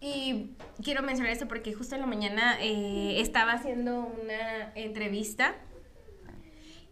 [0.00, 0.50] Y
[0.82, 5.56] quiero mencionar esto porque justo en la mañana eh, estaba haciendo una entrevista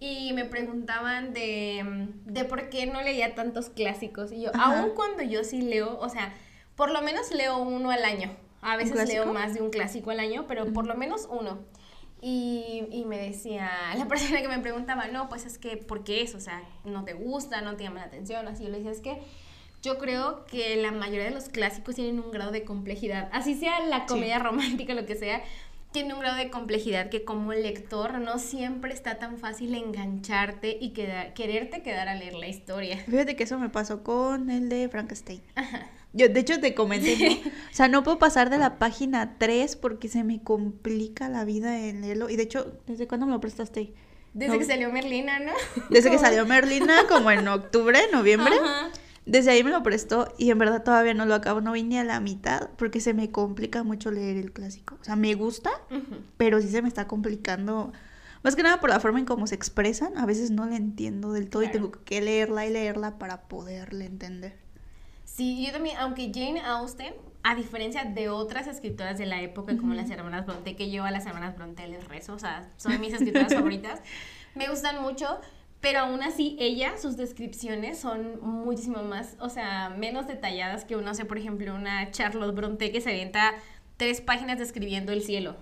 [0.00, 4.32] y me preguntaban de, de por qué no leía tantos clásicos.
[4.32, 4.80] Y yo, Ajá.
[4.80, 6.34] aun cuando yo sí leo, o sea,
[6.74, 8.36] por lo menos leo uno al año.
[8.60, 11.60] A veces leo más de un clásico al año, pero por lo menos uno.
[12.28, 16.22] Y, y me decía, la persona que me preguntaba, no, pues es que, ¿por qué
[16.22, 16.38] eso?
[16.38, 17.60] O sea, ¿no te gusta?
[17.60, 18.48] ¿No te llama la atención?
[18.48, 19.20] Así yo le decía, es que
[19.80, 23.28] yo creo que la mayoría de los clásicos tienen un grado de complejidad.
[23.32, 24.06] Así sea la Sí.
[24.08, 25.40] comedia romántica, lo que sea,
[25.92, 30.90] tiene un grado de complejidad que como lector no siempre está tan fácil engancharte y
[30.94, 32.98] queda- quererte quedar a leer la historia.
[33.08, 35.42] Fíjate que eso me pasó con el de Frankenstein.
[36.16, 37.50] Yo, de hecho, te comenté, ¿no?
[37.72, 41.78] O sea, no puedo pasar de la página 3 porque se me complica la vida
[41.86, 42.30] en leerlo.
[42.30, 43.92] Y de hecho, ¿desde cuándo me lo prestaste?
[44.32, 44.58] Desde No.
[44.58, 45.52] que salió Merlina, ¿no?
[45.90, 48.54] Desde que salió Merlina, como en octubre, noviembre.
[48.54, 48.88] Ajá.
[49.26, 52.04] Desde ahí me lo prestó y en verdad todavía no lo acabo, no vine a
[52.04, 54.96] la mitad porque se me complica mucho leer el clásico.
[55.00, 55.70] O sea, me gusta,
[56.36, 57.92] pero sí se me está complicando.
[58.44, 61.32] Más que nada por la forma en cómo se expresan, a veces no la entiendo
[61.32, 64.54] del todo y tengo que leerla y leerla para poderle entender.
[65.36, 69.92] Sí, yo también, aunque Jane Austen, a diferencia de otras escritoras de la época, como
[69.92, 73.12] las hermanas Bronte, que yo a las hermanas Bronte les rezo, o sea, son mis
[73.12, 74.00] escritoras favoritas,
[74.54, 75.38] me gustan mucho,
[75.82, 81.12] pero aún así ella, sus descripciones son muchísimo más, o sea, menos detalladas que uno,
[81.12, 83.56] sé, por ejemplo, una Charlotte Bronte que se avienta
[83.98, 85.56] tres páginas describiendo el cielo.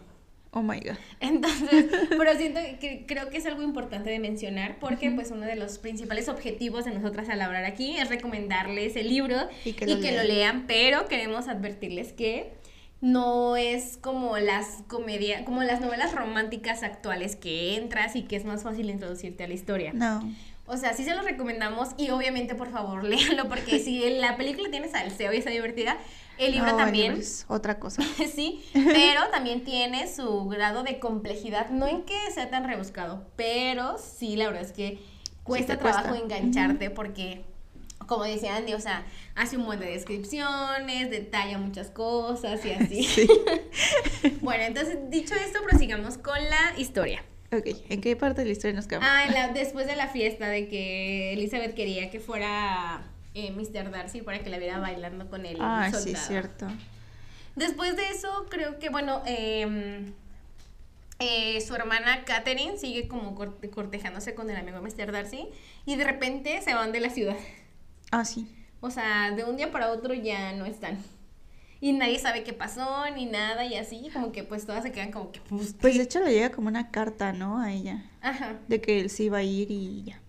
[0.57, 0.97] Oh my god.
[1.19, 5.57] Entonces, pero siento que creo que es algo importante de mencionar porque pues uno de
[5.57, 10.13] los principales objetivos de nosotras al hablar aquí es recomendarles el libro Y y que
[10.13, 12.53] lo lean, pero queremos advertirles que
[13.01, 18.45] no es como las comedias, como las novelas románticas actuales que entras y que es
[18.45, 19.93] más fácil introducirte a la historia.
[19.93, 20.23] No.
[20.67, 24.71] O sea, sí se los recomendamos y obviamente por favor léanlo porque si la película
[24.71, 25.99] tiene salseo y está divertida,
[26.39, 28.03] el libro No, también libro es otra cosa.
[28.35, 33.97] sí, pero también tiene su grado de complejidad, no en que sea tan rebuscado, pero
[33.99, 34.99] sí, la verdad es que
[35.43, 36.25] cuesta trabajo cuesta.
[36.25, 37.45] engancharte porque,
[38.07, 43.03] como decía Andy, o sea, hace un buen de descripciones, detalla muchas cosas y así.
[43.15, 43.29] Sí.
[44.41, 47.23] bueno, entonces, dicho esto, prosigamos con la historia.
[47.53, 49.09] Ok, ¿en qué parte de la historia nos quedamos?
[49.09, 53.91] Ah, en la- después de la fiesta de que Elizabeth quería que fuera eh, Mr.
[53.91, 56.05] Darcy para que la viera bailando con el Ah, soldado.
[56.05, 56.67] sí, cierto.
[57.57, 60.13] Después de eso, creo que, bueno, eh,
[61.21, 65.13] eh, su hermana Catherine sigue como corte- cortejándose con el amigo Mr.
[65.13, 65.49] Darcy
[65.87, 67.37] y de repente se van de la ciudad.
[68.11, 68.49] Ah, sí.
[68.81, 70.99] O sea, de un día para otro ya no están.
[71.81, 75.13] Y nadie sabe qué pasó ni nada y así, como que pues todas se quedan
[75.13, 75.41] como que...
[75.41, 77.61] Pues, Pues de hecho le llega como una carta, ¿no?
[77.61, 78.05] A ella.
[78.21, 80.21] Ajá, De que él sí iba a ir y ya.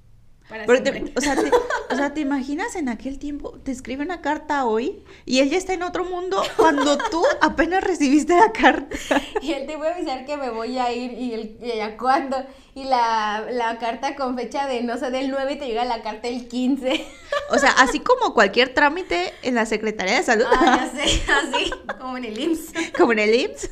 [0.48, 1.50] Pero te- o, sea, te,
[1.92, 3.58] o sea, ¿te imaginas en aquel tiempo?
[3.64, 7.84] Te escribe una carta hoy y él ya está en otro mundo cuando tú apenas
[7.84, 8.96] recibiste la carta.
[9.42, 11.98] Y él te voy a avisar que me voy a ir y, el, y ella
[11.98, 12.38] cuándo.
[12.74, 16.02] Y la, la carta con fecha de, no sé, del 9 y te llega la
[16.04, 17.06] carta el 15.
[17.52, 21.72] O sea, así como cualquier trámite en la Secretaría de Salud, Ah, ya sé, así,
[22.00, 22.74] como en el IMSS.
[22.98, 23.70] como en el IMSS,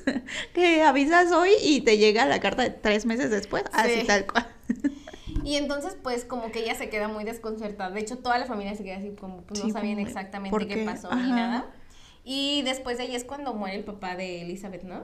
[0.54, 4.06] que avisas hoy y te llega la carta de tres meses después, así Sí.
[4.06, 4.48] tal cual.
[5.44, 7.92] Y entonces, pues, como que ella se queda muy desconcertada.
[7.92, 10.68] De hecho, toda la familia se queda así, como, pues, no sabían como, exactamente ¿por
[10.68, 10.86] qué qué?
[10.86, 11.66] pasó ni nada.
[12.24, 15.04] Y después de ahí es cuando muere el papá de Elizabeth, ¿no?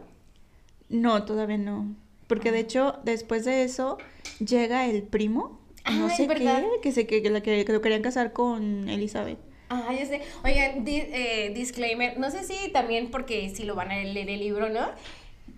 [0.90, 1.96] No, todavía no.
[2.28, 3.98] Porque de hecho, después de eso,
[4.40, 5.60] llega el primo,
[5.92, 6.62] no Ah, es sé verdad.
[6.62, 9.40] qué, que, se, que, que, que- lo querían casar con Elizabeth.
[9.70, 10.22] Ah, ya sé.
[10.44, 12.18] Oigan, di- eh, disclaimer.
[12.20, 14.88] No sé si también porque si lo van a leer el libro, ¿no?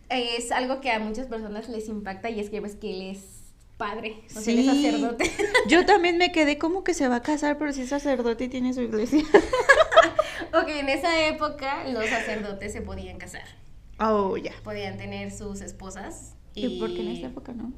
[0.09, 3.40] Es algo que a muchas personas les impacta y es que ves que él es
[3.81, 5.31] padre, o sea, es sacerdote.
[5.67, 8.47] Yo también me quedé como que se va a casar, pero si es sacerdote y
[8.47, 9.23] tiene su iglesia.
[10.53, 13.41] ok, en esa época los sacerdotes se podían casar.
[13.99, 14.53] Oh, ya.
[14.63, 16.35] Podían tener sus esposas.
[16.53, 17.73] ¿Y por qué en esta época no?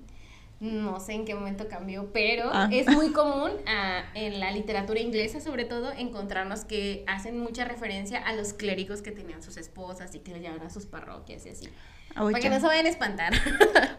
[0.63, 2.69] No sé en qué momento cambió, pero Ah.
[2.71, 8.19] es muy común ah, en la literatura inglesa, sobre todo, encontrarnos que hacen mucha referencia
[8.19, 11.49] a los clérigos que tenían sus esposas y que los llevaban a sus parroquias y
[11.49, 11.69] así.
[12.15, 12.49] Uy, para que ya.
[12.55, 13.33] no se vayan a espantar.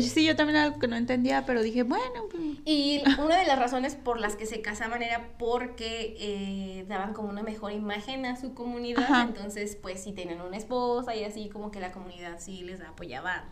[0.00, 3.58] Sí, yo también algo que no entendía, pero dije, bueno, pues, Y una de las
[3.58, 8.36] razones por las que se casaban era porque eh, daban como una mejor imagen a
[8.40, 9.04] su comunidad.
[9.04, 9.22] Ajá.
[9.22, 13.44] Entonces, pues si tenían una esposa y así, como que la comunidad sí les apoyaba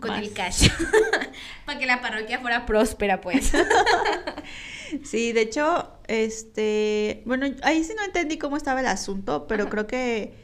[0.00, 0.22] con Más.
[0.22, 0.68] el cash.
[1.66, 3.52] Para que la parroquia fuera próspera, pues.
[5.02, 9.70] Sí, de hecho, este, bueno, ahí sí no entendí cómo estaba el asunto, pero Ajá.
[9.70, 10.34] creo que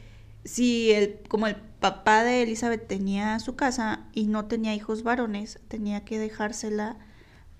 [0.43, 5.59] si el, como el papá de Elizabeth tenía su casa y no tenía hijos varones,
[5.67, 6.97] tenía que dejársela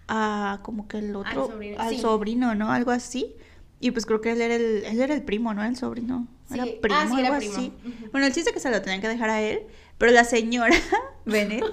[0.07, 2.01] a como que el otro, sobrino, al sí.
[2.01, 2.71] sobrino, ¿no?
[2.71, 3.35] Algo así.
[3.79, 5.63] Y pues creo que él era el, él era el primo, ¿no?
[5.63, 6.27] El sobrino.
[6.53, 6.77] Era Sí.
[6.81, 7.53] primo, Ah, sí, era algo primo.
[7.55, 7.73] así.
[8.11, 9.61] Bueno, el chiste es que se lo tenían que dejar a él,
[10.01, 10.75] pero la señora
[11.25, 11.63] Bennett,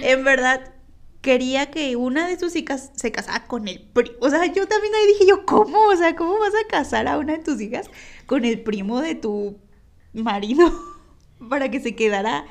[0.00, 0.72] en verdad,
[1.20, 4.16] quería que una de sus hijas se casara con el primo.
[4.22, 5.78] O sea, yo también ahí dije yo, ¿cómo?
[5.88, 7.90] O sea, ¿cómo vas a casar a una de tus hijas
[8.24, 9.58] con el primo de tu
[10.14, 10.72] marido?
[11.50, 12.46] Para que se quedara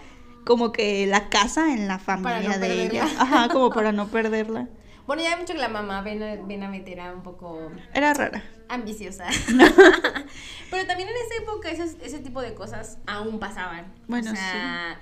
[0.45, 2.83] como que la casa en la familia no de perderla.
[2.83, 3.05] ella.
[3.17, 4.69] Ajá, como para no perderla.
[5.07, 8.13] Bueno, ya he mucho que la mamá ven, ven a meter a un poco Era
[8.13, 8.43] rara.
[8.69, 9.25] ambiciosa.
[10.71, 13.91] Pero también en esa época ese, ese tipo de cosas aún pasaban.
[14.07, 14.99] Bueno, o sea,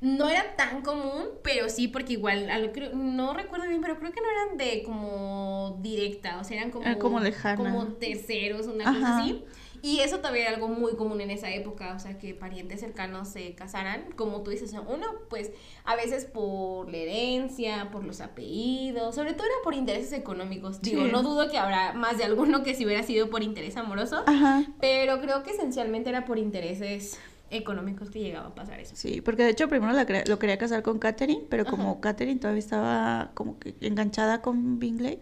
[0.00, 4.20] no era tan común, pero sí, porque igual, creo- no recuerdo bien, pero creo que
[4.20, 7.56] no eran de como directa, o sea, eran como, Era como lejana.
[7.56, 8.98] como terceros, una Ajá.
[8.98, 9.44] cosa así.
[9.86, 13.28] Y eso todavía era algo muy común en esa época, o sea, que parientes cercanos
[13.28, 15.50] se casaran, como tú dices, uno, pues
[15.84, 20.80] a veces por la herencia, por los apellidos, sobre todo era por intereses económicos.
[20.80, 21.10] Digo, Sí.
[21.12, 24.64] no dudo que habrá más de alguno que si hubiera sido por interés amoroso, Ajá.
[24.80, 27.18] pero creo que esencialmente era por intereses
[27.50, 28.96] económicos que llegaba a pasar eso.
[28.96, 32.00] Sí, porque de hecho primero la cre- lo quería casar con Catherine, pero como Ajá.
[32.00, 35.20] Catherine todavía estaba como que enganchada con Bingley,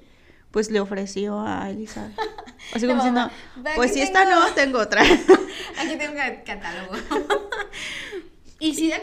[0.52, 2.16] pues le ofreció a Elizabeth.
[2.74, 5.02] Así como La diciendo, mamá, "Ve, pues si esta no, tengo otra.
[5.78, 6.94] Aquí tengo un catálogo.
[8.60, 8.98] Y sí, da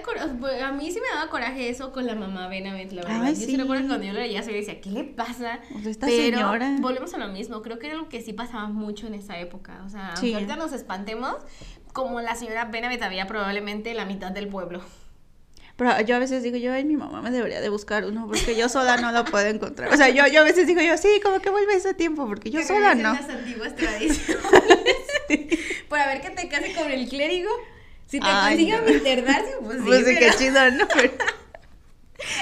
[0.65, 3.23] a mí sí me daba coraje eso con la mamá Benavent, la verdad.
[3.23, 5.59] Ay, yo sí recuerdo cuando yo lo leía, se decía, ¿qué le pasa?
[5.75, 6.77] O sea, esta Pero señora.
[6.79, 9.81] volvemos a lo mismo, creo que era algo que sí pasaba mucho en esa época.
[9.85, 10.27] O sea, Sí.
[10.27, 11.35] aunque ahorita nos espantemos,
[11.91, 14.81] como la señora Benavent había probablemente la mitad del pueblo.
[15.79, 18.53] Pero yo a veces digo, yo, ay, mi mamá me debería de buscar uno, porque
[18.53, 19.93] yo sola no lo puedo encontrar.
[19.93, 22.51] O sea, yo, yo a veces digo, yo, sí, como que vuelve ese tiempo, porque
[22.51, 23.13] yo sola no.
[23.13, 24.43] las antiguas tradiciones.
[25.87, 27.49] Por a ver que te case con el clérigo.
[28.07, 29.23] Si te Ay, consigue no.
[29.23, 29.83] Darcy, pues sí.
[29.85, 30.87] Pues sí, pero- qué chido, ¿no?
[30.93, 31.13] Pero-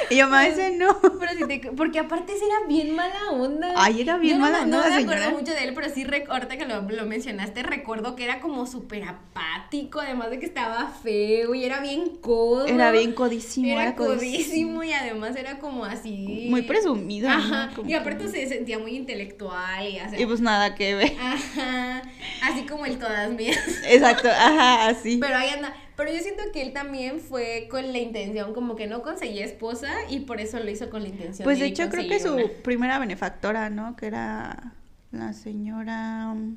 [0.09, 0.99] Y yo, mamá, ese no.
[1.19, 3.73] Pero si te, porque aparte era bien mala onda.
[3.75, 6.57] Ay, era bien Yo mala onda No me acuerdo mucho de él, pero sí, ahorita
[6.57, 11.53] que lo, lo mencionaste, recuerdo que era como súper apático, además de que estaba feo
[11.53, 12.65] y era bien codo.
[12.65, 13.67] Era bien codísimo.
[13.79, 14.19] Era codísimo.
[14.19, 16.47] codísimo y además era como así.
[16.49, 17.29] Muy presumido.
[17.29, 17.69] Ajá.
[17.85, 20.21] Y aparte que- se sentía muy intelectual y así.
[20.21, 21.13] Y pues nada que ver.
[21.19, 22.01] Ajá.
[22.41, 23.57] Así como el todas mías.
[23.87, 25.17] Exacto, ajá, así.
[25.21, 25.73] Pero ahí anda.
[25.97, 29.91] Pero yo siento que él también fue con la intención, como que no conseguía esposa
[30.09, 31.43] y por eso lo hizo con la intención.
[31.43, 33.95] Pues de de hecho creo que su primera benefactora, ¿no?
[33.95, 34.73] Que era
[35.11, 36.29] la señora...
[36.31, 36.55] um,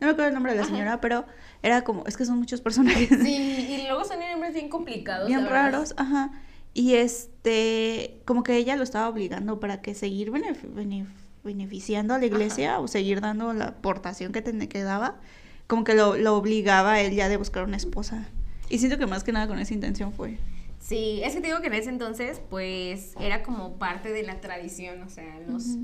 [0.00, 0.70] No me acuerdo el nombre de la Ajá.
[0.72, 1.26] señora, pero
[1.62, 2.04] era como...
[2.06, 3.10] Es que son muchos personajes.
[3.22, 5.28] Sí, y luego son nombres bien complicados.
[5.28, 6.30] bien raros, ajá.
[6.72, 8.22] Y este...
[8.24, 11.06] Como que ella lo estaba obligando para que seguir benef- benef-
[11.44, 15.16] beneficiando a la iglesia o seguir dando la aportación que, ten- que daba.
[15.66, 18.26] Como que lo, lo obligaba a él ya de buscar una esposa.
[18.70, 20.38] Y siento que más que nada con esa intención fue.
[20.78, 24.40] Sí, es que te digo que en ese entonces, pues, era como parte de la
[24.40, 25.76] tradición, o sea, los,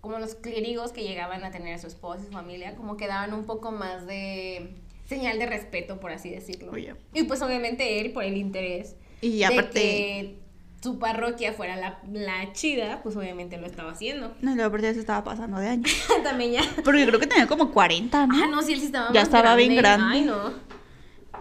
[0.00, 3.06] como los clérigos que llegaban a tener a su esposa y su familia, como que
[3.06, 4.74] daban un poco más de
[5.06, 6.72] señal de respeto, por así decirlo.
[6.72, 6.94] Oye.
[7.14, 9.72] Y pues obviamente él, por el interés Y de aparte...
[9.72, 10.44] que
[10.82, 14.34] su parroquia fuera la, la chida, pues obviamente lo estaba haciendo.
[14.42, 15.90] No, y luego aparte ya se estaba pasando de años.
[16.22, 16.62] También ya.
[16.84, 18.34] Porque creo que tenía como 40, ¿no?
[18.36, 20.18] Ah, no, sí, él sí estaba Ya más estaba bien grande.
[20.18, 20.52] Ay, no.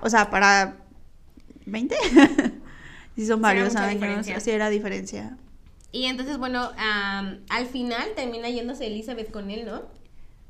[0.02, 0.83] O sea, para
[1.66, 1.96] 20.
[3.16, 3.94] sí, son varios años.
[4.02, 4.38] diferencia.
[4.38, 5.38] Así era diferencia.
[5.92, 9.84] Y entonces, bueno, am, al final termina yéndose Elizabeth con él, ¿no?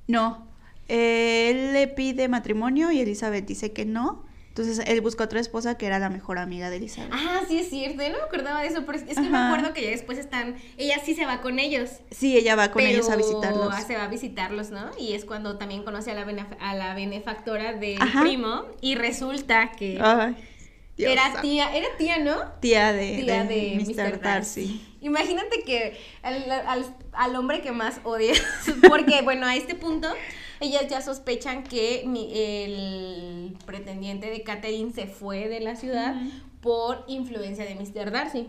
[0.08, 0.48] No.
[0.88, 4.24] Él le pide matrimonio y Elizabeth dice que no.
[4.50, 7.10] Entonces él busca otra esposa que era la mejor amiga de Elizabeth.
[7.12, 9.48] Ah, sí es cierto, yo no me acordaba de eso, pero es que me Ajá.
[9.52, 11.90] acuerdo que ya después están, ella sí se va con ellos.
[12.12, 13.74] Sí, ella va con pero ellos a visitarlos.
[13.88, 14.92] se va a visitarlos, ¿no?
[15.00, 18.22] Y es cuando también conoce a la, benef- a la benefactora del Ajá.
[18.22, 20.36] primo y resulta que Ay,
[20.98, 22.36] Era tía, era tía, ¿no?
[22.60, 24.22] Tía de, Tía de de, Mr.
[24.22, 24.82] Darcy.
[25.02, 28.42] Imagínate que al, al- al hombre que más odias,
[28.90, 30.08] porque bueno, a este punto
[30.60, 36.16] ellas ya sospechan que mi- el pretendiente de Catherine se fue de la ciudad
[36.62, 38.12] por influencia de Mr.
[38.12, 38.48] Darcy.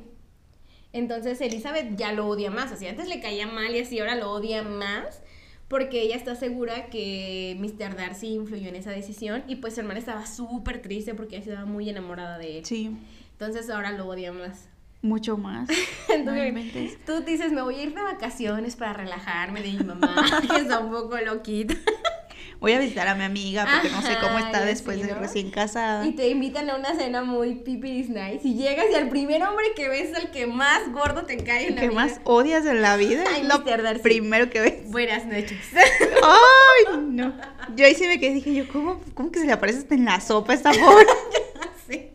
[0.93, 2.71] Entonces Elizabeth ya lo odia más.
[2.71, 5.23] Así antes le caía mal y así ahora lo odia más.
[5.69, 7.97] Porque ella está segura que Mr.
[7.97, 9.43] Darcy influyó en esa decisión.
[9.49, 12.65] Y pues su hermana estaba súper triste porque ella estaba muy enamorada de él.
[12.65, 12.97] Sí,
[13.33, 14.69] Entonces ahora lo odia más.
[15.03, 15.69] mucho más.
[16.09, 20.15] Entonces, tú dices, me voy a ir de vacaciones para relajarme de mi mamá,
[20.55, 21.75] que está un poco loquita.
[22.65, 25.51] Voy a visitar a mi amiga porque no sé cómo está después sí, de recién
[25.51, 26.07] casada.
[26.07, 28.41] Y te invitan a una cena muy pipiris nice.
[28.43, 31.67] Y llegas y al primer hombre que ves es el que más gordo te cae
[31.67, 32.01] en la ¿Qué vida.
[32.01, 33.23] más odias en la vida?
[33.29, 33.59] Ay, Es lo.
[33.59, 34.03] Darcy.
[34.03, 34.91] primero que ves.
[34.91, 35.59] Buenas noches.
[35.75, 37.35] ¡Ay, no!
[37.77, 40.07] Yo ahí sí me quedé, dije yo, ¿cómo, cómo que se le aparece hasta en
[40.07, 41.05] la sopa esta pobre?
[41.87, 42.09] Sí.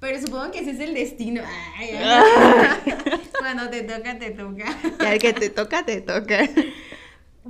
[0.00, 1.42] Pero supongo que ese es el destino.
[1.78, 2.92] Ay, ay.
[3.38, 4.64] Cuando te toca, te toca.
[5.00, 6.46] Ya el que te toca, te toca.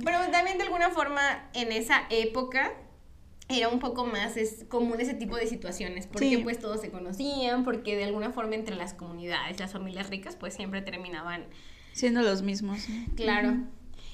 [0.03, 2.73] Pero también de alguna forma en esa época
[3.47, 6.37] era un poco más es común ese tipo de situaciones, porque Sí.
[6.37, 10.53] pues todos se conocían, porque de alguna forma entre las comunidades, las familias ricas pues
[10.55, 11.45] siempre terminaban,
[11.93, 12.79] Siendo los mismos.
[13.15, 13.55] claro.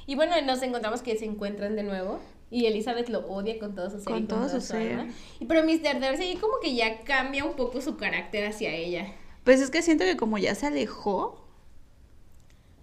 [0.05, 2.19] Y bueno, nos encontramos que se encuentran de nuevo
[2.49, 5.07] y Elizabeth lo odia con todo su ser Con y todo su ser.
[5.39, 5.99] Y pero Mr.
[6.01, 9.07] Darcy como que ya cambia un poco su carácter hacia ella.
[9.45, 11.40] Pues es que siento que como ya se alejó,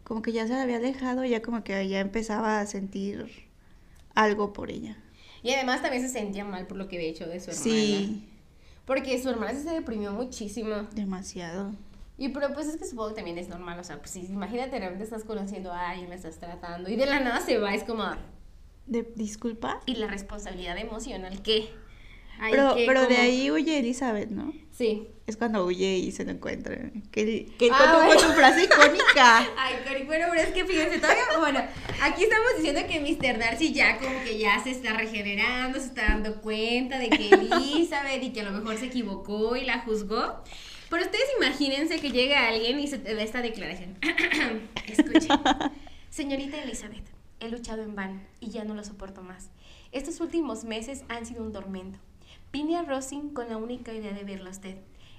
[0.08, 3.26] como que ya se había alejado, ya como que ya empezaba a sentir
[4.14, 4.96] algo por ella.
[5.42, 7.62] Y además también se sentía mal por lo que había hecho de su hermana.
[7.62, 8.28] Sí,
[8.86, 10.88] Porque su hermana se deprimió muchísimo.
[10.94, 11.72] demasiado.
[12.16, 14.70] Y pero pues es que supongo que también es normal, o sea, pues si imagínate
[14.70, 17.72] de repente estás conociendo a alguien, me estás tratando y de la nada se va,
[17.74, 18.02] es como,
[18.86, 19.80] De, disculpa.
[19.86, 21.68] ¿y la responsabilidad emocional qué?
[22.38, 24.52] Ahí Pero, pero de ahí huye Elizabeth, ¿no?
[24.70, 25.08] Sí.
[25.26, 26.76] Es cuando huye y se lo encuentra.
[27.10, 28.20] Que, que Ah, con, tu, con bueno.
[28.22, 29.38] tu frase icónica.
[29.58, 31.60] Ay, Cori, bueno, pero es que fíjense, todavía, bueno,
[32.00, 33.38] aquí estamos diciendo que Mr.
[33.38, 38.22] Darcy ya como que ya se está regenerando, se está dando cuenta de que Elizabeth
[38.22, 40.42] y que a lo mejor se equivocó y la juzgó.
[40.88, 43.98] Pero ustedes imagínense que llega alguien y se te da esta declaración.
[44.86, 45.28] Escuchen.
[46.08, 47.04] Señorita Elizabeth,
[47.40, 49.50] he luchado en vano y ya no lo soporto más.
[49.92, 51.98] Estos últimos meses han sido un tormento.
[52.52, 54.76] Vine a Rosin con la única idea de verla a usted.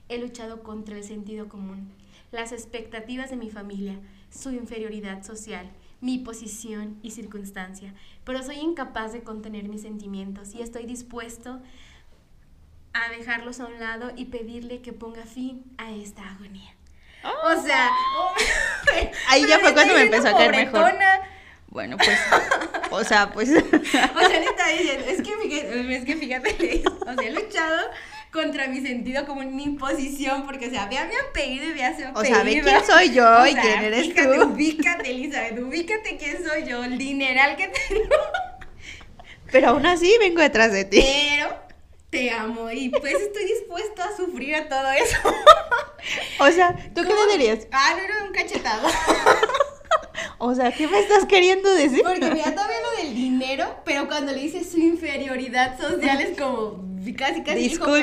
[0.08, 1.92] He luchado contra el sentido común,
[2.32, 4.00] las expectativas de mi familia,
[4.32, 5.70] su inferioridad social,
[6.02, 11.62] mi posición y circunstancia, pero soy incapaz de contener mis sentimientos y estoy dispuesto
[12.94, 16.76] a dejarlos a un lado y pedirle que ponga fin a esta agonía.
[17.24, 17.92] O sea,
[19.30, 20.94] Ahí ya fue cuando me empezó a caer mejor.
[21.70, 22.10] Bueno, pues.
[22.92, 23.50] O sea, pues.
[23.52, 27.78] O sea, diciendo, es que fíjate, es que fíjate, o sea, he luchado
[28.32, 32.04] contra mi sentido como mi posición, porque, o sea, vea mi apellido y vea su
[32.06, 32.20] apellido.
[32.20, 34.44] O sea, ve quién soy yo O y sea, quién eres fíjate, tú.
[34.44, 38.16] Ubícate, Elizabeth, ubícate quién soy yo, el dineral que tengo,
[39.52, 41.04] Pero aún así vengo detrás de ti.
[41.04, 41.56] pero
[42.10, 45.18] te amo y pues estoy dispuesta a sufrir a todo eso.
[46.40, 47.68] O sea, ¿tú qué le dirías?
[47.72, 48.88] Ah, no era un cachetado.
[50.38, 52.02] O sea, ¿qué me estás queriendo decir?
[52.04, 56.90] Porque mira, todavía lo del dinero, pero cuando le dices su inferioridad social es como
[57.18, 57.86] casi casi dijo.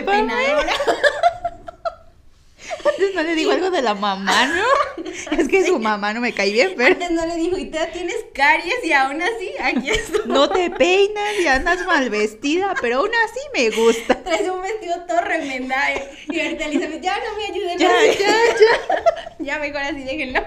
[2.84, 5.04] Antes no le digo algo de la mamá, ¿no?
[5.38, 7.78] Es que su mamá no me cae bien, pero Antes no le dijo, y tú
[7.92, 10.22] tienes caries y aún así aquí estoy.
[10.26, 14.22] no te peinas y andas mal vestida, pero aún así me gusta.
[14.24, 16.00] Traes un vestido todo remendado.
[16.28, 17.78] Y ahorita Elizabeth, ya no me ayuden.
[17.78, 19.36] Ya, ya, ya.
[19.38, 20.40] Ya mejor así, déjenlo.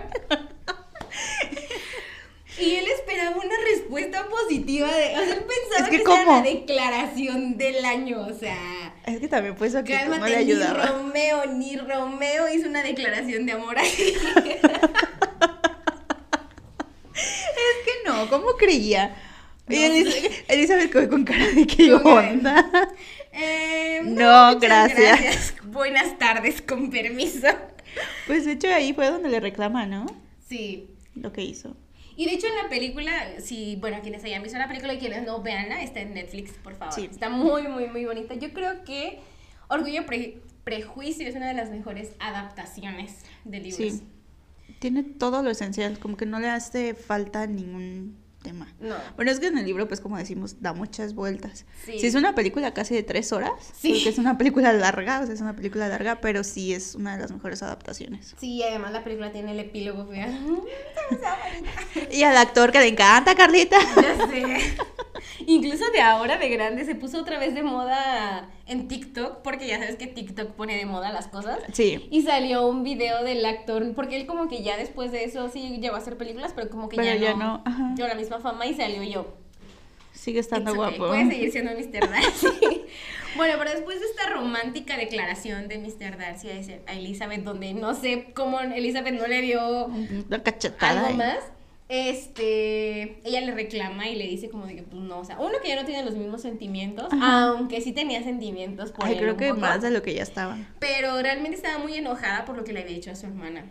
[2.62, 5.06] Y él esperaba una respuesta positiva de.
[5.16, 8.22] O sea, él pensaba Es que que, era la declaración del año.
[8.28, 8.58] O sea.
[9.06, 10.86] Es que también pues actitud no Cálmate, le ni ayudaba.
[10.88, 14.14] Romeo, ni Romeo hizo una declaración de amor así.
[17.14, 19.16] Es que no, ¿cómo creía?
[19.68, 19.82] Y No.
[19.82, 22.70] Elis- Elizabeth quedó con cara de qué onda.
[23.32, 25.54] Eh, No, muchas gracias.
[25.66, 27.48] Buenas tardes, con permiso.
[28.26, 30.08] Pues de hecho ahí fue donde le reclama, ¿no?
[30.50, 30.90] Sí.
[31.14, 31.78] Lo que hizo.
[32.20, 35.26] Y de hecho en la película, si, bueno, quienes hayan visto la película y quienes
[35.26, 36.94] no, veanla, está en Netflix, por favor.
[36.94, 37.08] Sí.
[37.10, 38.34] Está muy, muy, muy bonita.
[38.34, 39.22] Yo creo que
[39.70, 43.78] Orgullo Pre- Prejuicio es una de las mejores adaptaciones de libros.
[43.78, 44.04] Sí.
[44.80, 48.68] Tiene todo lo esencial, como que no le hace falta ningún tema.
[48.80, 48.96] No.
[49.16, 51.66] Bueno, es que en el libro, pues como decimos, da muchas vueltas.
[51.86, 52.00] Sí.
[52.00, 53.94] Si es una película casi de tres horas, Sí.
[53.94, 57.16] porque es una película larga, o sea, es una película larga, pero sí es una
[57.16, 58.36] de las mejores adaptaciones.
[58.40, 60.28] Sí, además la película tiene el epílogo, bonita.
[62.12, 63.78] Y al actor que le encanta, Carlita.
[64.02, 64.76] Ya sé.
[65.48, 69.80] Incluso de ahora, de grande, se puso otra vez de moda en TikTok, porque ya
[69.80, 71.60] sabes que TikTok pone de moda las cosas.
[71.74, 72.08] Sí.
[72.12, 75.78] Y salió un video del actor, porque él como que ya después de eso sí
[75.82, 77.64] llegó a hacer películas, pero como que Pero ya, ya no.
[77.66, 77.96] no.
[77.98, 79.34] Yo la misma fama y salió yo.
[80.14, 81.08] Sigue estando okay, guapo.
[81.08, 82.10] Puede seguir siendo Mr.
[82.10, 82.48] Darcy.
[83.38, 86.18] bueno, pero después de esta romántica declaración de Mr.
[86.18, 86.50] Darcy
[86.88, 91.08] a Elizabeth, donde no sé cómo Elizabeth no le dio Una cachetada.
[91.08, 91.38] algo más,
[91.88, 95.54] este, ella le reclama y le dice como de que, pues no, o sea, uno
[95.62, 97.44] que ya no tiene los mismos sentimientos, Ajá.
[97.50, 100.24] aunque sí tenía sentimientos por Ay, él creo que poco, más de lo que ya
[100.24, 100.58] estaba.
[100.80, 103.66] pero realmente estaba muy enojada por lo que le había dicho a su hermana.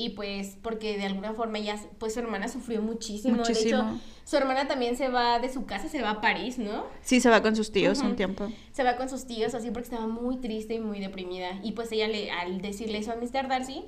[0.00, 3.42] Y pues porque de alguna forma ella, pues su hermana sufrió muchísimo.
[3.42, 6.86] De hecho, su hermana también se va de su casa, se va a París, ¿no?
[7.02, 8.48] Sí, se va con sus tíos un tiempo.
[8.70, 11.58] Se va con sus tíos así porque estaba muy triste y muy deprimida.
[11.64, 13.48] Y pues ella le, al decirle eso a Mr.
[13.48, 13.86] Darcy,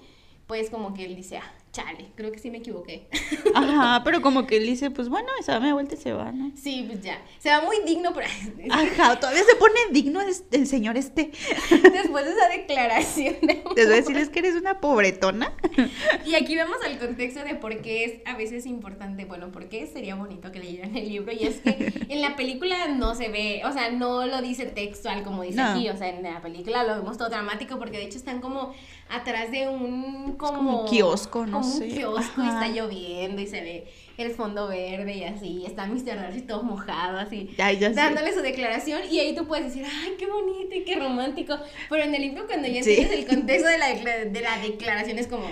[0.49, 3.07] pues como que él dice, ah, chale, creo que sí me equivoqué.
[3.55, 6.33] Ajá, pero como que él dice, pues bueno, se da media vuelta y se va,
[6.33, 6.51] ¿no?
[6.57, 7.21] sí, pues ya.
[7.39, 8.27] Se va muy digno, pero
[8.71, 11.31] Ajá, todavía se pone digno el, el señor este.
[11.93, 15.53] después de esa declaración de Les voy a decirles que eres una pobretona.
[16.27, 19.87] Y aquí vamos al contexto de por qué es a veces importante, bueno, por qué
[19.87, 21.33] sería bonito que leyeran el libro.
[21.33, 25.23] Y es que en la película no se ve, o sea, no lo dice textual
[25.23, 25.71] como dice No.
[25.71, 25.89] aquí.
[25.89, 28.73] O sea, en la película lo vemos todo dramático porque de hecho están como
[29.09, 33.47] atrás de un como, como un kiosco, no como un kiosco y está lloviendo y
[33.47, 33.87] se ve
[34.19, 35.47] el fondo verde y así.
[35.63, 36.05] Y está Mr.
[36.17, 37.55] Darcy todo mojado así.
[37.59, 37.95] Ay, ya sé.
[37.95, 41.59] Dándole su declaración y ahí tú puedes decir, ay, qué bonito y qué romántico.
[41.89, 42.91] Pero en el libro cuando ya Sí.
[42.91, 43.89] entiendes el contexto de la,
[44.27, 45.47] de la declaración es como,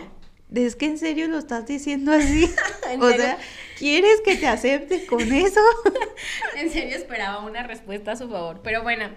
[0.54, 2.48] Es que en serio lo estás diciendo así.
[2.90, 3.22] ¿En o serio?
[3.24, 3.38] sea,
[3.78, 5.61] ¿quieres que te acepte con eso?
[6.56, 8.61] En serio esperaba una respuesta a su favor.
[8.64, 9.09] Pero bueno,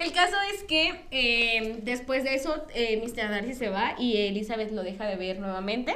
[0.00, 3.30] el caso es que eh, después de eso, eh, Mr.
[3.30, 5.94] Darcy se va y Elizabeth lo deja de ver nuevamente.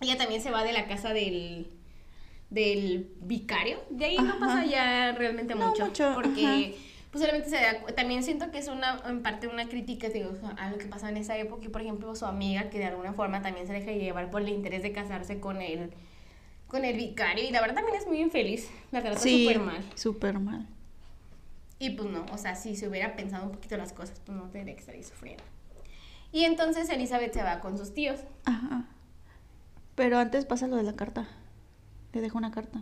[0.00, 1.70] Ella también se va de la casa del,
[2.50, 3.78] del vicario.
[3.90, 5.86] De ahí no pasa ya realmente No, mucho.
[5.86, 6.76] mucho, porque ajá.
[7.10, 10.70] pues solamente se da también siento que es una en parte una crítica digo, a
[10.70, 11.64] lo que pasaba en esa época.
[11.66, 14.48] Y por ejemplo, su amiga que de alguna forma también se deja llevar por el
[14.48, 15.90] interés de casarse con el,
[16.66, 17.44] con el vicario.
[17.44, 18.70] Y la verdad también es muy infeliz.
[18.90, 19.84] La trata Sí, súper mal.
[19.94, 20.66] súper mal.
[21.78, 24.44] Y pues no, o sea, si se hubiera pensado un poquito las cosas, pues no
[24.50, 25.42] tendría que estar ahí sufriendo.
[26.32, 28.20] Y entonces Elizabeth se va con sus tíos.
[28.44, 28.84] Ajá.
[30.00, 31.28] Pero antes pasa lo de la carta.
[32.14, 32.80] Le dejo una carta.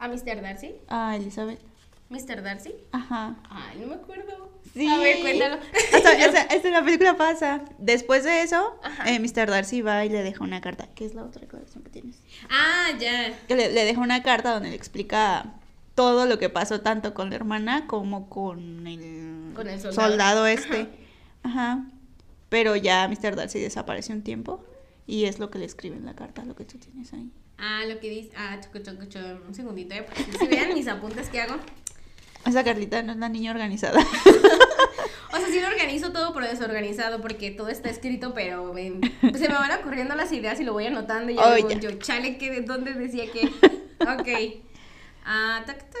[0.00, 0.42] A Mr.
[0.42, 0.74] Darcy.
[0.88, 1.60] A Elizabeth.
[2.08, 2.42] Mr.
[2.42, 2.74] Darcy.
[2.90, 3.36] Ajá.
[3.48, 4.50] Ay, no me acuerdo.
[4.72, 4.88] Sí.
[4.88, 5.58] A ver, cuéntalo.
[5.92, 7.60] En la película pasa.
[7.78, 9.08] Después de eso, Ajá.
[9.08, 9.48] eh, Mr.
[9.48, 10.88] Darcy va y le deja una carta.
[10.96, 12.16] ¿Qué es la otra declaración que tienes?
[12.50, 13.38] ah, ya.
[13.46, 15.54] Que le, le deja una carta donde le explica
[15.94, 20.48] todo lo que pasó tanto con la hermana como con el, Con el soldado.
[20.48, 20.88] este.
[21.44, 21.84] Ajá.
[22.48, 23.36] Pero ya Mr.
[23.36, 24.64] Darcy desapareció un tiempo
[25.06, 27.30] y es lo que le escribe en la carta, lo que tú tienes ahí.
[27.58, 28.30] Ah, lo que dice.
[28.36, 29.26] Ah, choco, choco, choco.
[29.46, 30.04] Un segundito, ¿eh?
[30.38, 31.56] Si vean mis apuntes que hago.
[32.46, 34.04] Esa Carlita no es la niña organizada.
[35.32, 39.40] O sea, sí lo organizo todo, pero desorganizado, porque todo está escrito, pero em, pues,
[39.40, 41.32] se me van ocurriendo las ideas y lo voy anotando.
[41.32, 41.76] Y ya Oh, ya.
[41.80, 43.48] yo, chale, ¿qué, ¿dónde decía que?
[44.00, 44.62] Ok.
[45.24, 46.00] Ah, tac, tac.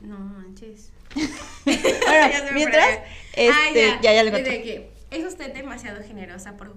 [0.00, 0.92] No manches.
[1.64, 2.98] Bueno, Ya mientras,
[3.34, 4.90] este, Ah, ya, ya lo Desde encontré.
[5.10, 6.76] Es usted demasiado generosa por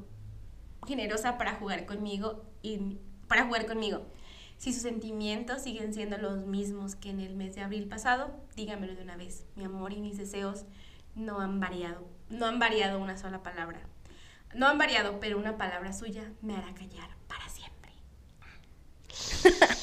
[0.87, 4.05] generosa para jugar conmigo y para jugar conmigo.
[4.57, 8.95] Si sus sentimientos siguen siendo los mismos que en el mes de abril pasado, dígamelo
[8.95, 9.45] de una vez.
[9.55, 10.65] Mi amor y mis deseos
[11.15, 12.07] no han variado.
[12.29, 13.79] No han variado una sola palabra.
[14.53, 17.91] No han variado, pero una palabra suya me hará callar para siempre.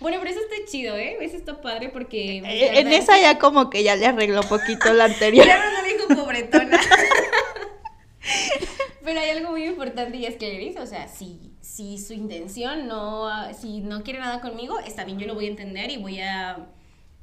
[0.00, 1.16] bueno, pero eso está chido, ¿eh?
[1.20, 2.38] Eso está padre porque...
[2.38, 5.44] Eh, En esa ya como que ya le arregló poquito la anterior.
[5.44, 6.78] Claro, no dijo pobretona.
[9.04, 12.86] Pero hay algo muy importante y es que dice, o sea, si, si su intención
[12.86, 16.20] no, si no quiere nada conmigo, está bien, yo lo voy a entender y voy
[16.20, 16.68] a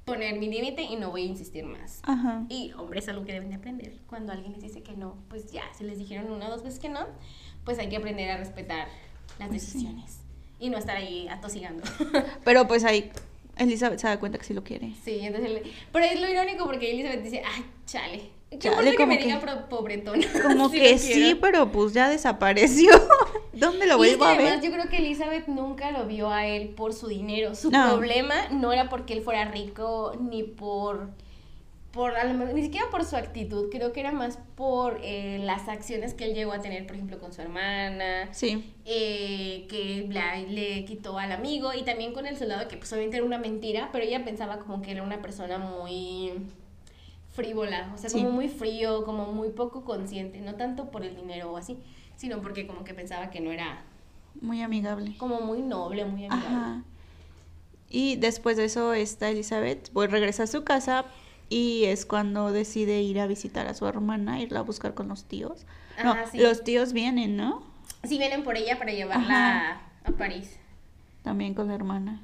[0.05, 1.99] poner mi límite y no voy a insistir más.
[2.03, 2.45] Ajá.
[2.49, 3.93] Y, hombre, es algo que deben de aprender.
[4.07, 6.79] Cuando alguien les dice que no, pues ya, si les dijeron una o dos veces
[6.79, 7.05] que no,
[7.65, 8.87] pues hay que aprender a respetar
[9.37, 10.21] las decisiones
[10.59, 11.83] y no estar ahí atosigando.
[12.43, 13.11] Pero pues ahí
[13.57, 14.93] Elizabeth se da cuenta que sí lo quiere.
[15.03, 18.36] Sí, entonces, pero es lo irónico porque Elizabeth dice, ay, chale.
[18.49, 20.25] ¿Qué Chale, importa que como me que- diga pro- pobretona?
[20.43, 22.91] Como Si que sí, pero pues ya desapareció.
[23.53, 24.63] ¿Dónde lo Y es que vuelvo a además ver?
[24.63, 27.55] yo creo que Elizabeth nunca lo vio a él por su dinero.
[27.55, 27.89] Su No.
[27.89, 31.09] problema no era porque él fuera rico ni por
[31.91, 36.13] por a ni siquiera por su actitud, creo que era más por eh, las acciones
[36.13, 38.71] que él llegó a tener, por ejemplo, con su hermana, Sí.
[38.85, 43.17] eh, que la- le quitó al amigo y también con el soldado, que pues obviamente
[43.17, 46.33] era una mentira, pero ella pensaba como que era una persona muy
[47.41, 48.17] frívola, o sea, Sí.
[48.17, 51.77] como muy frío, como muy poco consciente, no tanto por el dinero o así,
[52.15, 53.83] sino porque como que pensaba que no era
[54.41, 55.15] Muy amigable.
[55.19, 56.47] como muy noble, muy amigable.
[56.57, 56.81] Ajá.
[57.89, 61.05] Y después de eso, esta Elizabeth pues regresa a su casa
[61.47, 65.23] y es cuando decide ir a visitar a su hermana, irla a buscar con los
[65.25, 65.65] tíos.
[66.03, 66.39] No, Ajá, sí.
[66.39, 67.61] los tíos vienen, ¿no?
[68.03, 70.57] Sí vienen por ella para llevarla a París.
[71.21, 72.19] También con la hermana.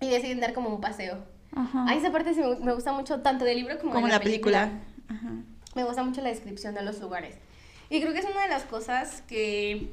[0.00, 1.18] Y deciden dar como un paseo.
[1.56, 1.88] Ajá.
[1.88, 4.20] A esa parte sí me, me gusta mucho, tanto del libro como, Como de la
[4.20, 4.70] película.
[5.08, 5.30] Ajá.
[5.74, 7.34] Me gusta mucho la descripción de los lugares.
[7.90, 9.90] Y creo que es una de las cosas que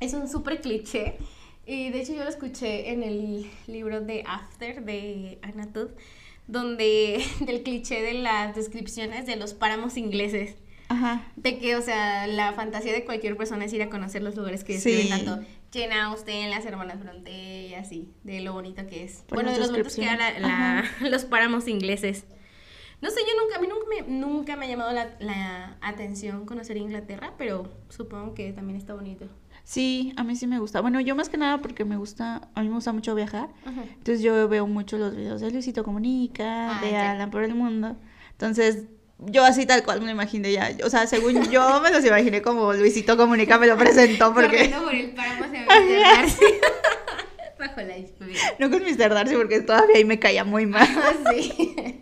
[0.00, 1.16] es un súper cliché.
[1.66, 5.88] Y de hecho yo lo escuché en el libro de After de Anna Todd,
[6.46, 10.56] donde del cliché de las descripciones de los páramos ingleses.
[10.88, 11.24] Ajá.
[11.36, 14.64] De que, o sea, la fantasía de cualquier persona es ir a conocer los lugares
[14.64, 15.08] que describen Sí.
[15.08, 15.38] tanto
[15.74, 19.24] Jane Austen, las hermanas Bronte y así, de lo bonito que es.
[19.26, 22.24] Por bueno, de los bonitos que eran la- la- los páramos ingleses.
[23.02, 26.46] No sé, yo nunca, a mí nunca me, nunca me ha llamado la, la atención
[26.46, 29.26] conocer Inglaterra, pero supongo que también está bonito.
[29.64, 30.80] Sí, a mí sí me gusta.
[30.80, 33.50] Bueno, yo más que nada porque me gusta, a mí me gusta mucho viajar.
[33.66, 33.82] Ajá.
[33.82, 36.96] Entonces yo veo mucho los videos de Luisito Comunica, Ah, de.
[36.96, 37.96] Alan por el mundo.
[38.32, 38.84] Entonces,
[39.18, 40.70] yo así tal cual me lo imaginé ya.
[40.84, 44.70] O sea, según yo me los imaginé como Luisito Comunica me lo presentó porque...
[44.70, 45.44] Corriendo por el páramo.
[46.00, 46.44] Darcy.
[47.58, 48.40] Bajo la lluvia.
[48.58, 49.14] No con Mr.
[49.14, 50.88] Darcy porque todavía ahí me caía muy mal.
[50.96, 52.00] Ah, sí.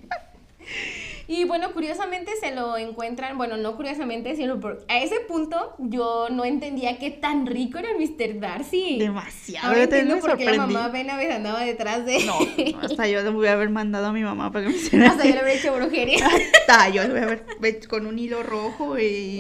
[1.34, 6.28] Y bueno, curiosamente se lo encuentran, bueno, no curiosamente, sino por, a ese punto yo
[6.30, 8.38] no entendía qué tan rico era Mr.
[8.38, 8.98] Darcy.
[8.98, 9.66] Demasiado.
[9.68, 12.34] Ahora yo entiendo por qué la mamá Benavides andaba detrás de No,
[12.82, 15.24] hasta yo le voy a haber mandado a mi mamá para que me hiciera Hasta
[15.24, 16.26] yo le habría hecho brujería.
[16.60, 19.38] Hasta yo le voy a haber con un hilo rojo y,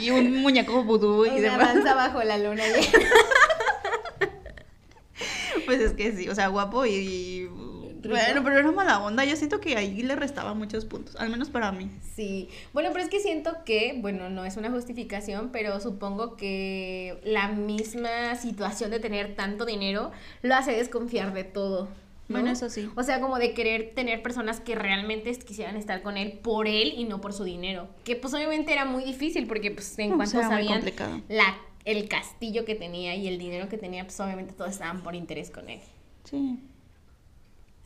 [0.00, 1.74] y un muñeco vudú y Una demás.
[1.74, 2.62] danza bajo la luna.
[5.64, 7.48] Pues es que sí, o sea, guapo y, y-
[8.08, 9.24] bueno, pero era mala onda.
[9.24, 11.90] Yo siento que ahí le restaba muchos puntos, al menos para mí.
[12.14, 17.20] Sí, bueno, pero es que siento que, bueno, no es una justificación, pero supongo que
[17.24, 21.88] la misma situación de tener tanto dinero lo hace desconfiar de todo.
[22.28, 22.34] ¿no?
[22.34, 22.90] Bueno, eso sí.
[22.96, 26.94] O sea, como de querer tener personas que realmente quisieran estar con él por él
[26.96, 27.88] y no por su dinero.
[28.04, 30.82] Que pues obviamente era muy difícil porque pues en No, cuanto sabían
[31.28, 35.14] la, el castillo que tenía y el dinero que tenía, pues obviamente todos estaban por
[35.14, 35.80] interés con él.
[36.24, 36.58] Sí.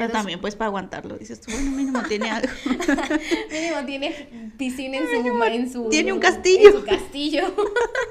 [0.00, 2.48] Pero también, pues, para aguantarlo, dices tú, bueno, mínimo tiene algo.
[3.50, 6.68] Mínimo tiene piscina en su, en su Tiene un castillo.
[6.68, 7.54] En su castillo.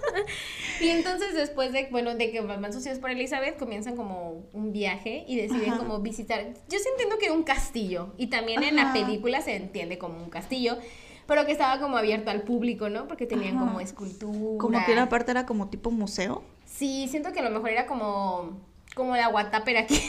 [0.81, 5.25] y entonces después de, bueno, de que van sucios por Elizabeth, comienzan como un viaje
[5.27, 5.79] y deciden Ajá.
[5.79, 6.45] como visitar.
[6.69, 8.13] Yo sí entiendo que un castillo.
[8.17, 10.77] Y también en la película se entiende como un castillo.
[11.25, 13.07] Pero que estaba como abierto al público, ¿no?
[13.07, 13.65] Porque tenían Ajá.
[13.65, 14.59] como escultura.
[14.59, 16.43] Como que una parte era como tipo museo.
[16.67, 18.59] Sí, siento que a lo mejor era como,
[18.93, 19.99] como la Guatápera aquí.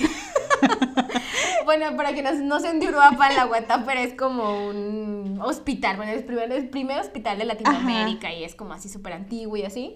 [1.70, 6.24] Bueno, para que no, no de Uruapan, la Guatápera es como un hospital, bueno, el
[6.24, 9.94] primer, el primer hospital de Latinoamérica y es como así súper antiguo y así.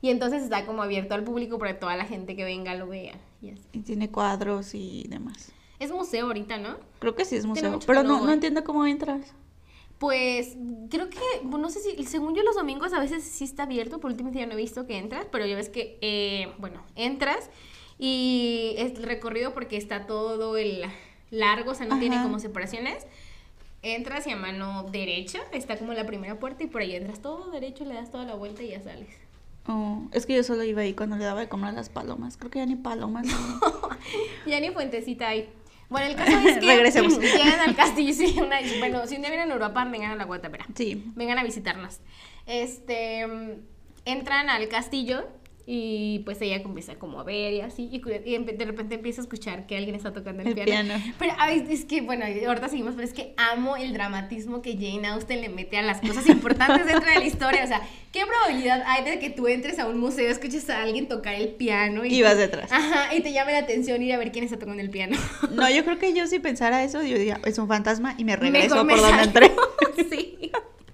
[0.00, 2.86] Y entonces está como abierto al público para que toda la gente que venga lo
[2.86, 3.64] vea y así.
[3.72, 5.50] Y tiene cuadros y demás.
[5.80, 6.76] Es museo ahorita, ¿no?
[7.00, 7.80] Creo que sí es museo.
[7.84, 9.34] Pero no, no entiendo cómo entras.
[9.98, 10.56] Pues
[10.88, 14.12] creo que, no sé si, según yo los domingos a veces sí está abierto, por
[14.12, 17.50] último ya no he visto que entras, pero ya ves que, eh, bueno, entras
[17.98, 20.84] y es el recorrido porque está todo el
[21.30, 22.24] largo, o sea, no tiene Ajá.
[22.24, 23.06] como separaciones.
[23.82, 27.50] Entras y a mano derecha está como la primera puerta y por ahí entras todo
[27.50, 29.08] derecho, le das toda la vuelta y ya sales.
[29.68, 32.36] Oh, es que yo solo iba ahí cuando le daba de comer a las palomas.
[32.36, 33.26] Creo que ya ni palomas.
[34.46, 35.48] Ya ni fuentecita hay.
[35.90, 37.18] Bueno, el caso es que Regresemos.
[37.20, 40.24] llegan al castillo, sí, una- bueno, si un día vienen a Europa, vengan a la
[40.24, 40.66] Guatapera.
[40.74, 41.04] Sí.
[41.14, 41.98] vengan a visitarnos.
[42.46, 43.50] Este, mm,
[44.06, 45.28] entran al castillo
[45.70, 49.24] y pues ella comienza como a ver y así, y, y de repente empieza a
[49.24, 50.70] escuchar que alguien está tocando el, El piano.
[50.94, 51.14] piano.
[51.18, 55.06] Pero ay, es que, bueno, ahorita seguimos, pero es que amo el dramatismo que Jane
[55.08, 57.64] Austen le mete a las cosas importantes dentro de la historia.
[57.64, 61.06] O sea, ¿qué probabilidad hay de que tú entres a un museo, escuches a alguien
[61.06, 62.72] tocar el piano y, Y vas detrás.
[62.72, 65.18] Ajá, y te llame la atención ir a ver quién está tocando el piano?
[65.50, 68.36] No, yo creo que yo si pensara eso, yo diría, es un fantasma y me
[68.36, 69.52] regreso Mejor me por donde entré.
[70.10, 70.50] sí.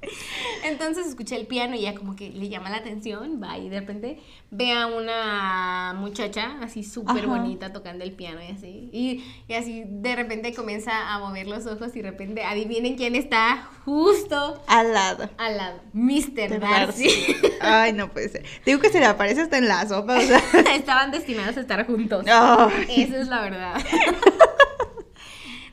[0.65, 3.81] Entonces escuché el piano y ya como que le llama la atención, va y de
[3.81, 4.19] repente
[4.51, 8.89] ve a una muchacha así súper bonita tocando el piano y así.
[8.93, 13.15] Y, y así de repente comienza a mover los ojos y de repente adivinen quién
[13.15, 15.29] está justo Al lado.
[15.39, 15.81] al lado.
[15.93, 16.61] Mr.
[16.61, 17.09] Darcy.
[17.61, 18.45] Ay, no puede ser.
[18.65, 20.41] Digo que se le aparece hasta en la sopa, o sea.
[20.75, 22.25] Estaban destinados a estar juntos.
[22.29, 22.87] Ay.
[23.03, 23.75] Esa es la verdad.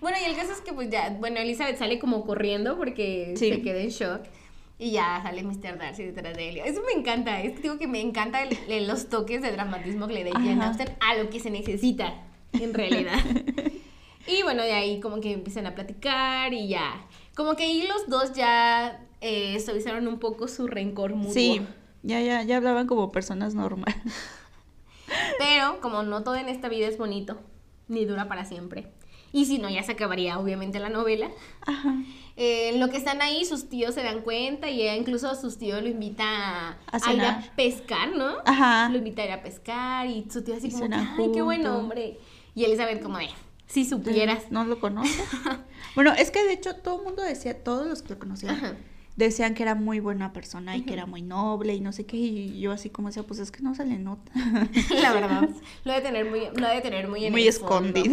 [0.01, 3.49] bueno, y el caso es que pues ya, bueno, Elizabeth sale como corriendo porque Sí.
[3.49, 4.21] se queda en shock.
[4.77, 5.77] Y ya sale Mr.
[5.77, 6.57] Darcy detrás de él.
[6.65, 7.39] Eso me encanta.
[7.41, 10.31] Es que digo que me encanta el- el- los toques de dramatismo que le da
[10.31, 10.63] Jane.
[10.65, 12.15] Austen a lo que se necesita,
[12.53, 13.13] en realidad.
[14.27, 17.05] y bueno, de ahí como que empiezan a platicar y ya.
[17.35, 21.31] Como que ahí los dos ya eh, suavizaron un poco su rencor mutuo.
[21.33, 21.61] Sí,
[22.01, 23.95] ya, ya, ya hablaban como personas normales.
[25.37, 27.39] Pero como no todo en esta vida es bonito,
[27.87, 28.87] ni dura para siempre.
[29.33, 31.29] Y si no, ya se acabaría obviamente la novela.
[31.65, 31.95] Ajá.
[32.37, 35.57] Eh, en lo que están ahí, sus tíos se dan cuenta y ella incluso sus
[35.57, 38.37] tíos lo invita a, ir a pescar, ¿no?
[38.45, 38.89] Ajá.
[38.89, 41.65] Lo invita a ir a pescar y su tío así Y como, ay, qué buen
[41.67, 42.17] hombre.
[42.55, 43.29] Y Elizabeth como de,
[43.67, 44.51] si supieras.
[44.51, 45.23] ¿No lo conoces?
[45.95, 48.75] bueno, es que de hecho todo el mundo decía, todos los que lo conocían, Ajá.
[49.15, 52.17] decían que era muy buena persona y que era muy noble y no sé qué.
[52.17, 54.31] Y yo así como decía, pues es que no se le nota.
[55.01, 55.49] La verdad,
[55.85, 58.03] lo de tener muy, lo de tener muy en muy el fondo.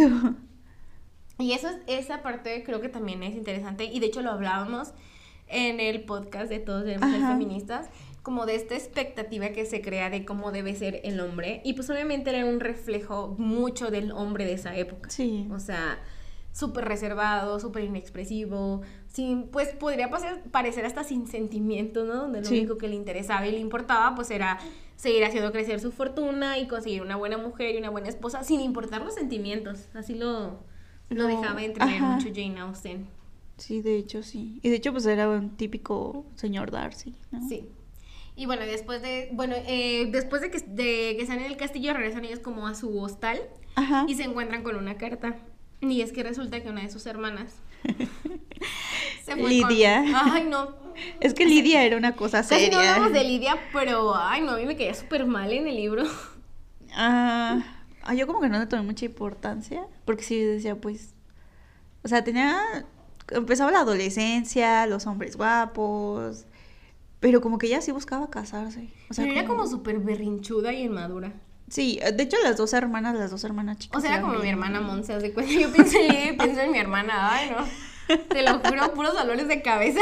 [1.39, 4.93] Y eso es, esa parte creo que también es interesante y de hecho lo hablábamos
[5.47, 7.33] en el podcast de Todos debemos ser Ajá.
[7.33, 7.89] feministas,
[8.23, 11.89] como de esta expectativa que se crea de cómo debe ser el hombre y pues
[11.91, 15.09] obviamente era un reflejo mucho del hombre de esa época.
[15.11, 15.47] Sí.
[15.51, 15.99] O sea,
[16.53, 22.17] súper reservado, súper inexpresivo, sin, pues podría parecer, parecer hasta sin sentimientos, ¿no?
[22.17, 22.59] Donde lo Sí.
[22.59, 24.59] único que le interesaba y le importaba pues era
[24.97, 28.61] seguir haciendo crecer su fortuna y conseguir una buena mujer y una buena esposa sin
[28.61, 29.87] importar los sentimientos.
[29.95, 30.59] Así lo
[31.11, 32.07] No, dejaba entrever ajá.
[32.07, 33.07] mucho Jane Austen.
[33.57, 34.61] Sí, de hecho sí.
[34.63, 37.47] Y de hecho pues era un típico señor Darcy, ¿no?
[37.49, 37.69] Sí.
[38.37, 41.93] Y bueno, después de, bueno, eh, después de que, de que están en el castillo,
[41.93, 43.41] regresan ellos como a su hostal
[43.75, 44.05] Ajá.
[44.07, 45.37] y se encuentran con una carta.
[45.81, 47.57] Y es que resulta que una de sus hermanas
[49.25, 50.05] se fue con- Lidia.
[50.33, 50.87] Ay, no.
[51.21, 52.71] Es que Lidia era una cosa Casi seria.
[52.71, 55.77] no hablamos de Lidia, pero ay, no, a mí me caía súper mal en el
[55.77, 56.03] libro.
[56.93, 57.63] Ah,
[58.09, 61.15] ah, yo como que no le tomé mucha importancia, porque sí decía, pues,
[62.03, 62.59] o sea, tenía,
[63.31, 66.47] empezaba la adolescencia, los hombres guapos,
[67.21, 68.89] pero como que ella sí buscaba casarse.
[69.11, 71.33] O sea, pero era como súper berrinchuda y inmadura.
[71.69, 73.99] Sí, de hecho las dos hermanas, las dos hermanas chicas.
[73.99, 75.53] O sea, era como mi hermana Monse, haz de cuenta.
[75.53, 77.31] Yo pienso en Lidia y pienso en mi hermana.
[77.31, 78.17] Ay, no.
[78.29, 80.01] Te lo juro, puros dolores de cabeza.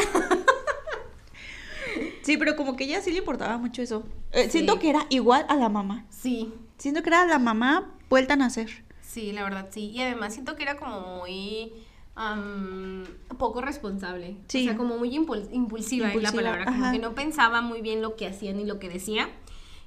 [2.22, 4.04] Sí, pero como que ella sí le importaba mucho eso.
[4.32, 4.50] Eh, Sí.
[4.50, 6.04] Siento que era igual a la mamá.
[6.11, 8.85] Sí, Siento que era la mamá vuelta a nacer.
[9.03, 9.91] Sí, la verdad, sí.
[9.95, 11.72] Y además siento que era como muy
[12.14, 13.05] am,
[13.39, 14.37] poco responsable.
[14.49, 14.62] Sí.
[14.62, 16.64] O sea, como muy impul- impulsiva, es la Impulsiva, palabra.
[16.66, 16.93] Como ajá.
[16.93, 19.29] que no pensaba muy bien lo que hacía ni lo que decía.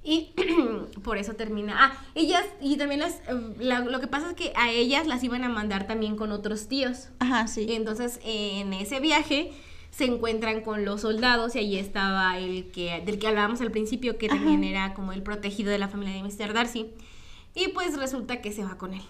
[0.03, 0.31] Y
[1.03, 1.75] por eso termina.
[1.77, 5.23] Ah, ellas, y también las, eh, la- lo que pasa es que a ellas las
[5.23, 7.09] iban a mandar también con otros tíos.
[7.19, 7.65] Ajá, sí.
[7.69, 9.51] Entonces, en ese viaje
[9.91, 14.17] se encuentran con los soldados y ahí estaba el que del que hablábamos al principio,
[14.17, 14.35] que Ajá.
[14.35, 16.53] también era como el protegido de la familia de Mr.
[16.53, 16.91] Darcy.
[17.55, 19.01] Y pues resulta que se va con él.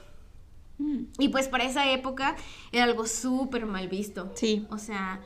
[0.78, 2.36] Mm, Y pues para esa época
[2.72, 4.32] era algo súper mal visto.
[4.36, 4.66] Sí.
[4.72, 5.20] O sea,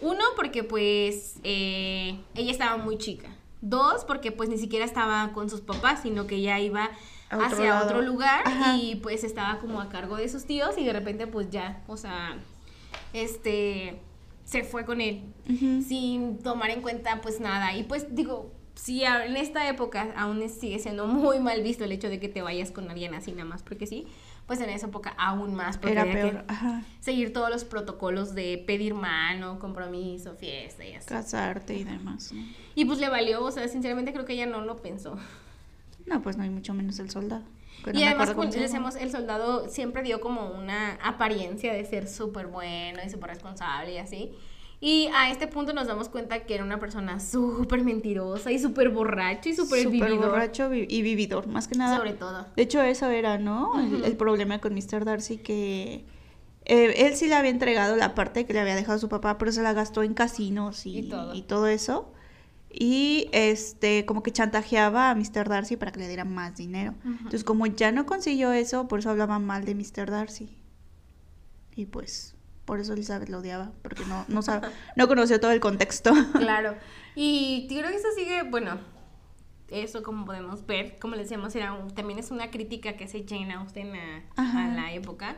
[0.00, 3.28] uno, porque pues eh, ella estaba muy chica.
[3.60, 6.88] Dos, porque pues ni siquiera estaba con sus papás, sino que ya iba
[7.32, 7.84] otro hacia lado.
[7.86, 8.76] otro lugar Ajá.
[8.76, 11.96] y pues estaba como a cargo de sus tíos y de repente pues ya, o
[11.98, 12.38] sea,
[13.12, 14.00] este,
[14.50, 15.22] se fue con él
[15.86, 17.76] sin tomar en cuenta pues nada.
[17.76, 22.08] Y pues digo, si en esta época aún sigue siendo muy mal visto el hecho
[22.08, 24.08] de que te vayas con alguien así nada más porque sí,
[24.46, 26.44] pues en esa época aún más porque Era que peor.
[26.48, 26.82] Ajá.
[26.98, 31.08] seguir todos los protocolos de pedir mano, compromiso, fiesta y así.
[31.08, 32.32] Casarte y demás.
[32.32, 32.42] ¿no?
[32.74, 35.16] Y pues le valió, o sea, sinceramente creo que ella no lo pensó.
[36.06, 37.44] No, pues no hay mucho menos el soldado.
[37.86, 42.06] No y me además, como decimos, el soldado siempre dio como una apariencia de ser
[42.08, 44.32] súper bueno y súper responsable y así.
[44.82, 48.88] Y a este punto nos damos cuenta que era una persona súper mentirosa y súper
[48.88, 50.30] borracho y súper Súper vividor.
[50.30, 51.98] borracho vi- y vividor, más que nada.
[51.98, 52.46] Sobre todo.
[52.56, 53.78] De hecho, eso era, ¿no?
[53.78, 54.04] El- Ujú.
[54.06, 55.04] el, problema con Mr.
[55.04, 56.06] Darcy, que
[56.64, 59.52] eh, él sí le había entregado la parte que le había dejado su papá, pero
[59.52, 61.34] se la gastó en casinos y, Y todo.
[61.34, 62.10] y todo eso.
[62.72, 65.48] Y este, como que chantajeaba a Mr.
[65.48, 66.94] Darcy para que le diera más dinero.
[67.00, 67.08] Ujú.
[67.10, 70.08] Entonces, como ya no consiguió eso, por eso hablaba mal de Mr.
[70.10, 70.56] Darcy.
[71.74, 75.60] Y pues, por eso Elizabeth lo odiaba, porque no, no, sabe, no conoció todo el
[75.60, 76.12] contexto.
[76.34, 76.76] Claro.
[77.16, 78.78] Y creo que eso sigue, bueno,
[79.68, 83.24] eso como podemos ver, como les decíamos, era un- también es una crítica que hace
[83.28, 85.36] Jane Austen a, a la época.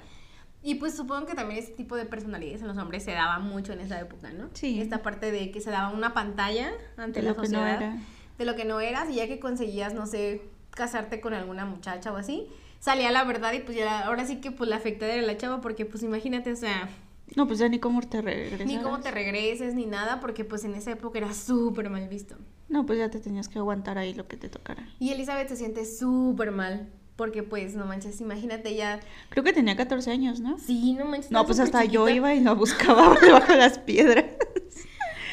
[0.63, 3.73] Y pues supongo que también ese tipo de personalidades en los hombres se daba mucho
[3.73, 4.49] en esa época, ¿no?
[4.55, 4.81] Sí.
[4.81, 7.83] Esta parte de que se daba una pantalla ante De la lo que no sociedad
[7.83, 7.97] era.
[8.39, 12.13] de lo que no eras y ya que conseguías, no sé, casarte con alguna muchacha
[12.13, 12.47] o así,
[12.79, 15.61] salía la verdad y pues ya ahora sí que pues la afectada era la chava
[15.61, 16.89] porque pues imagínate, o sea,
[17.35, 18.67] No, pues ya ni cómo te regresas.
[18.67, 22.37] ni cómo te regreses ni nada porque pues en esa época era súper mal visto.
[22.69, 24.87] No, pues ya te tenías que aguantar ahí lo que te tocara.
[25.01, 29.01] Y Elizabeth se siente súper mal porque pues no manches, imagínate ya,
[29.31, 30.59] Creo que tenía 14 años, ¿no?
[30.59, 31.31] sí, no manches.
[31.31, 34.25] No, pues hasta yo iba y lo buscaba debajo de las piedras.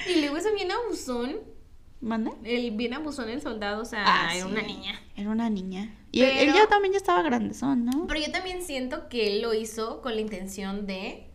[0.08, 1.38] Y luego ese bien abusón,
[2.02, 2.32] ¿Mande?
[2.44, 4.52] el bien abusón el soldado, o sea, Ah, era sí.
[4.52, 5.00] una niña.
[5.16, 5.96] Era una niña.
[6.12, 8.08] Y él- él, Pero- ya también ya estaba grandezón, ¿no?
[8.08, 11.28] Pero yo también siento que él lo hizo con la intención de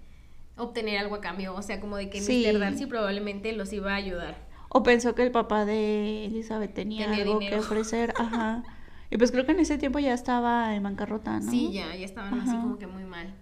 [0.57, 2.45] obtener algo a cambio, o sea, como de que Sí.
[2.47, 2.59] Mr.
[2.59, 4.37] Darcy probablemente los iba a ayudar.
[4.69, 7.57] O pensó que el papá de Elizabeth tenía, Tenía algo dinero.
[7.57, 8.13] que ofrecer.
[8.17, 8.63] Ajá.
[9.11, 11.51] Y pues creo que en ese tiempo ya estaba en bancarrota, ¿no?
[11.51, 13.35] Sí, ya, ya estaban así como que muy mal.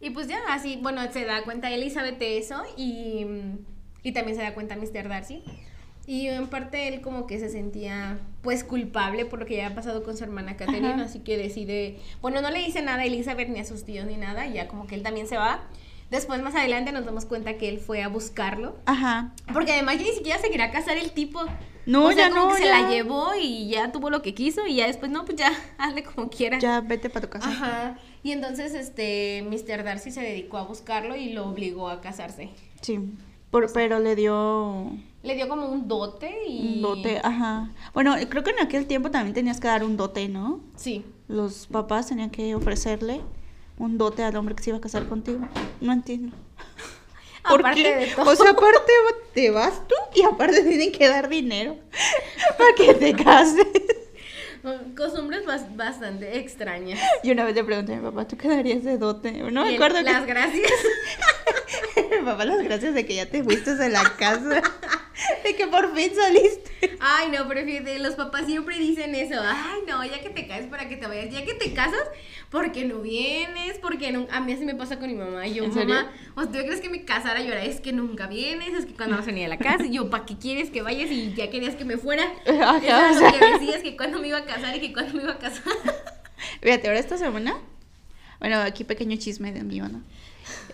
[0.00, 3.26] Y pues ya, así, bueno, se da cuenta Elizabeth de eso y,
[4.02, 5.08] y también se da cuenta Mr.
[5.08, 5.42] Darcy.
[6.06, 9.74] Y en parte él como que se sentía pues culpable por lo que ya ha
[9.74, 11.02] pasado con su hermana Catherine, Ajá.
[11.02, 14.16] así que decide, bueno, no le dice nada a Elizabeth ni a sus tíos ni
[14.16, 15.60] nada, y ya como que él también se va.
[16.10, 19.34] Después más adelante nos damos cuenta que él fue a buscarlo, Ajá.
[19.52, 21.40] porque además ya ni siquiera se quería casar el tipo.
[21.88, 24.34] No, o sea, ya como no, que se la llevó y ya tuvo lo que
[24.34, 26.58] quiso y ya después no, pues ya hazle como quiera.
[26.58, 27.48] Ya vete para tu casa.
[27.48, 27.98] Ajá.
[28.22, 29.84] Y entonces este Mr.
[29.84, 32.50] Darcy se dedicó a buscarlo y lo obligó a casarse.
[32.82, 33.00] Sí.
[33.50, 34.90] Por- pero le dio
[35.22, 37.70] Le dio como un dote y un dote, ajá.
[37.94, 40.60] Bueno, creo que en aquel tiempo también tenías que dar un dote, ¿no?
[40.76, 41.06] Sí.
[41.28, 43.22] Los papás tenían que ofrecerle
[43.78, 45.40] un dote al hombre que se iba a casar contigo.
[45.80, 46.36] No entiendo.
[47.48, 47.96] ¿Por Aparte qué?
[47.96, 48.30] de todo.
[48.30, 48.80] O sea, aparte
[49.34, 51.76] te vas tú y aparte tienen que dar dinero
[52.58, 53.66] para que te cases.
[54.96, 57.00] Costumbres bas- bastante extrañas.
[57.22, 59.32] Y una vez le pregunté a mi papá, ¿tú qué darías de dote?
[59.32, 60.26] No me acuerdo Las que...
[60.26, 60.72] gracias.
[62.10, 64.62] Mi papá, las gracias de que ya te fuiste de la casa.
[65.42, 66.96] De que por fin saliste.
[67.00, 69.34] Ay, no, pero fíjate, los papás siempre dicen eso.
[69.42, 71.34] Ay, no, ya que te cases para que te vayas.
[71.34, 72.00] Ya que te casas,
[72.50, 73.78] porque no vienes?
[73.78, 74.28] Porque no...
[74.30, 75.44] A mí así me pasa con mi mamá.
[75.48, 77.40] Y yo, mamá, o ¿tú crees que me casara?
[77.40, 79.84] Y ahora es que nunca vienes, es que cuando vas a venir a la casa.
[79.86, 81.10] Y yo, ¿para qué quieres que vayas?
[81.10, 82.22] Y ya querías que me fuera.
[82.46, 85.14] Ajá, era o lo que decías, que cuando me iba a casar y que cuando
[85.14, 85.62] me iba a casar.
[86.62, 87.56] Fíjate, ahora esta semana,
[88.40, 90.02] bueno, aquí pequeño chisme de mí, ¿no?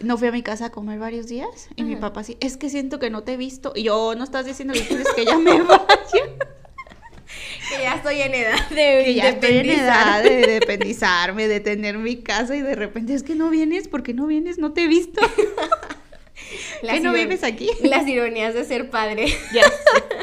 [0.01, 2.03] No fui a mi casa a comer varios días y mi Ajá.
[2.03, 3.73] papá sí, es que siento que no te he visto.
[3.75, 5.87] Y yo, no estás diciendo que quieres que ya me vaya.
[7.69, 11.99] Que ya estoy en edad de que ya estoy en edad de dependizarme, de tener
[11.99, 14.59] mi casa y de repente es que no vienes, ¿por qué no vienes?
[14.59, 15.21] No te he visto.
[16.83, 17.71] Las ¿Qué no vives aquí?
[17.83, 19.27] Las ironías de ser padre.
[19.53, 20.14] Ya sé.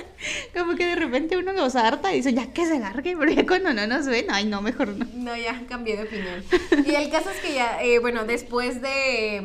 [0.53, 3.45] Como que de repente uno los harta y dice, ya que se largue, pero ya
[3.45, 5.05] cuando no nos ven, ay, no, mejor no.
[5.13, 6.43] No, ya cambié de opinión.
[6.85, 9.41] Y el caso es que ya, eh, bueno, después de,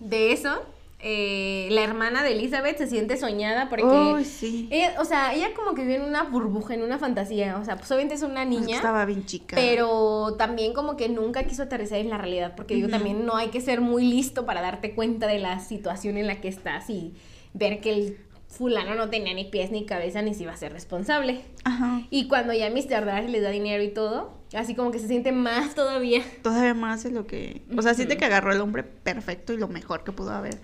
[0.00, 0.60] de eso,
[1.02, 3.84] eh, la hermana de Elizabeth se siente soñada porque...
[3.84, 4.68] Uy, sí.
[4.70, 7.56] ella, o sea, ella como que vive en una burbuja, en una fantasía.
[7.58, 8.76] O sea, pues obviamente es una Es que niña.
[8.76, 9.56] Estaba bien chica.
[9.56, 12.96] Pero también como que nunca quiso aterrizar en la realidad, porque digo, Ujú.
[12.96, 16.40] también no hay que ser muy listo para darte cuenta de la situación en la
[16.40, 17.14] que estás y
[17.54, 18.18] ver que el
[18.50, 21.40] fulano no tenía ni pies ni cabeza ni si iba a ser responsable.
[21.64, 22.02] Ajá.
[22.10, 23.06] Y cuando ya Mr.
[23.06, 26.22] Darcy les da dinero y todo, así como que se siente más todavía.
[26.42, 27.62] Todavía más de lo que...
[27.76, 28.20] O sea, siente Ujú.
[28.20, 30.58] que agarró el hombre perfecto y lo mejor que pudo haber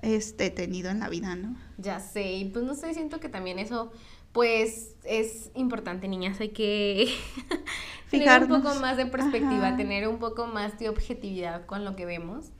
[0.00, 1.56] este, tenido en la vida, ¿no?
[1.76, 3.90] Ya sé, y pues no sé, siento que también eso,
[4.32, 6.40] pues, es importante, niñas.
[6.40, 7.12] Hay que
[8.10, 9.76] tener un poco más de perspectiva, Ajá.
[9.76, 12.52] tener un poco más de objetividad con lo que vemos.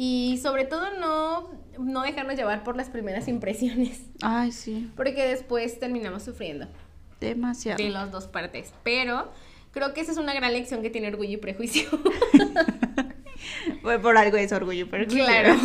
[0.00, 4.88] Y sobre todo no, no dejarnos llevar por las primeras impresiones, Ay, sí.
[4.96, 6.68] porque después terminamos sufriendo
[7.20, 7.82] Demasiado.
[7.82, 8.72] de las dos partes.
[8.84, 9.32] Pero
[9.72, 11.88] creo que esa es una gran lección que tiene orgullo y prejuicio.
[13.82, 15.56] Fue por algo es orgullo, pero Claro.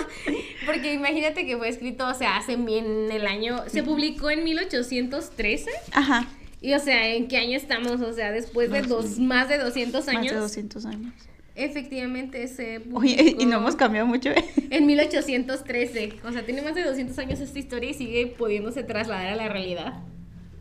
[0.66, 5.70] Porque imagínate que fue escrito, o sea, hace en el año, se publicó en 1813.
[5.92, 6.26] Ajá.
[6.60, 8.00] Y o sea, ¿en qué año estamos?
[8.00, 10.34] O sea, después de dos, más de 200 Más años.
[10.34, 11.12] de 200 años.
[11.58, 14.30] Efectivamente se publicó Oye, y no hemos cambiado mucho.
[14.30, 14.44] ¿eh?
[14.70, 16.20] en 1813.
[16.24, 19.48] O sea, tiene más de 200 años esta historia y sigue pudiéndose trasladar a la
[19.48, 20.04] realidad.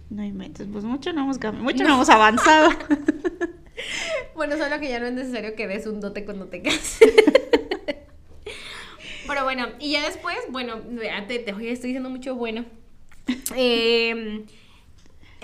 [0.10, 2.72] No inventes, pues mucho no hemos cambiado, mucho no, hemos avanzado.
[4.36, 7.00] Bueno, solo que ya no es necesario que des un dote cuando te cases.
[9.28, 10.80] Pero bueno, y ya después, bueno,
[11.28, 12.66] te, te estoy diciendo mucho bueno.
[13.56, 14.46] Eh,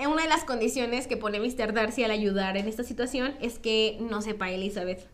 [0.08, 1.72] una de las condiciones que pone Mr.
[1.72, 5.08] Darcy al ayudar en esta situación es que no sepa Elizabeth.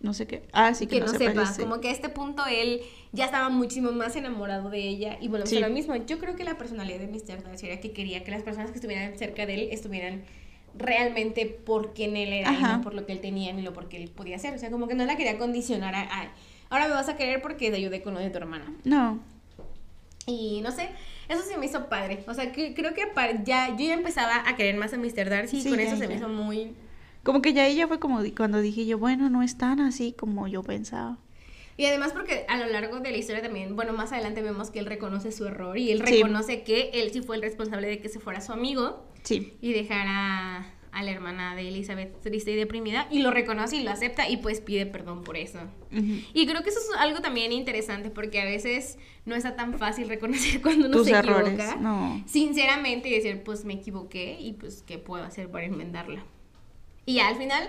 [0.00, 0.42] No sé qué.
[0.52, 2.80] Ah, sí, que, que no, no sepa, como que a este punto él
[3.12, 5.58] ya estaba muchísimo más enamorado de ella y bueno, Sí.
[5.58, 7.42] lo mismo, yo creo que la personalidad de Mr.
[7.42, 10.22] Darcy era que quería que las personas que estuvieran cerca de él estuvieran
[10.74, 14.02] realmente por quien él era y no por lo que él tenía ni lo porque
[14.02, 16.32] él podía hacer, o sea, como que no la quería condicionar a, a,
[16.70, 18.72] ahora me vas a querer porque te ayudé con lo de tu hermana.
[18.84, 19.18] No.
[20.26, 20.88] Y no sé,
[21.28, 23.02] eso se me hizo padre, o sea, que, creo que
[23.44, 25.28] ya yo ya empezaba a querer más a Mr.
[25.28, 26.72] Darcy y Sí, con ya, eso se me hizo muy
[27.22, 30.48] Como que ya ella fue como cuando dije yo, bueno, no es tan así como
[30.48, 31.18] yo pensaba.
[31.76, 34.80] Y además porque a lo largo de la historia también, bueno, más adelante vemos que
[34.80, 36.16] él reconoce su error y él Sí.
[36.16, 39.54] reconoce que él sí fue el responsable de que se fuera su amigo Sí.
[39.62, 43.92] y dejara a la hermana de Elizabeth triste y deprimida y lo reconoce y lo
[43.92, 45.60] acepta y pues pide perdón por eso.
[45.90, 50.08] Y creo que eso es algo también interesante porque a veces no está tan fácil
[50.08, 51.54] reconocer cuando uno Tus se errores.
[51.54, 51.76] equivoca.
[51.76, 52.22] No.
[52.26, 56.24] Sinceramente y decir, pues me equivoqué y pues qué puedo hacer para enmendarla.
[57.06, 57.64] Y ya, al final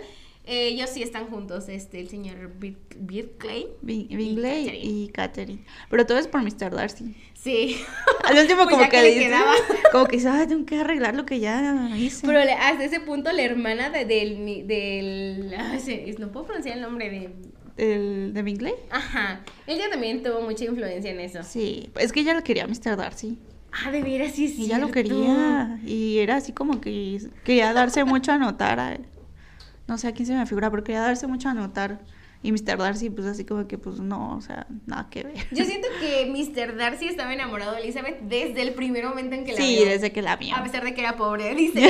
[0.45, 3.67] eh, ellos sí están juntos, este, el señor Bir- Birkley.
[3.81, 5.63] Bingley y Catherine.
[5.89, 6.71] Pero todo es por Mr.
[6.75, 7.15] Darcy.
[7.33, 7.77] Sí.
[8.25, 9.53] Al último Pues como que, que le dice, quedaba.
[9.91, 12.25] como que dice, tengo que arreglar lo que ya hice.
[12.27, 17.09] Pero le- hasta ese punto la hermana de- del, se- no puedo pronunciar el nombre
[17.09, 17.29] de
[17.77, 18.73] el de Bingley.
[18.91, 19.41] Ajá.
[19.65, 21.41] Ella también tuvo mucha influencia en eso.
[21.43, 22.95] Sí, es que ella lo quería a Mr.
[22.97, 23.39] Darcy.
[23.71, 25.79] Ah, de veras, sí Y ella lo quería.
[25.85, 29.05] Y era así como que quería darse mucho a notar a él.
[29.91, 31.99] No sé a quién se me figura, pero quería darse mucho a notar.
[32.41, 32.77] Y Mr.
[32.77, 35.35] Darcy, pues así como que, pues no, o sea, nada que ver.
[35.51, 36.77] Yo siento que Mr.
[36.77, 39.89] Darcy estaba enamorado de Elizabeth desde el primer momento en que la Sí, vio.
[39.89, 40.55] desde que la vio.
[40.55, 41.89] A pesar de que era pobre, dice.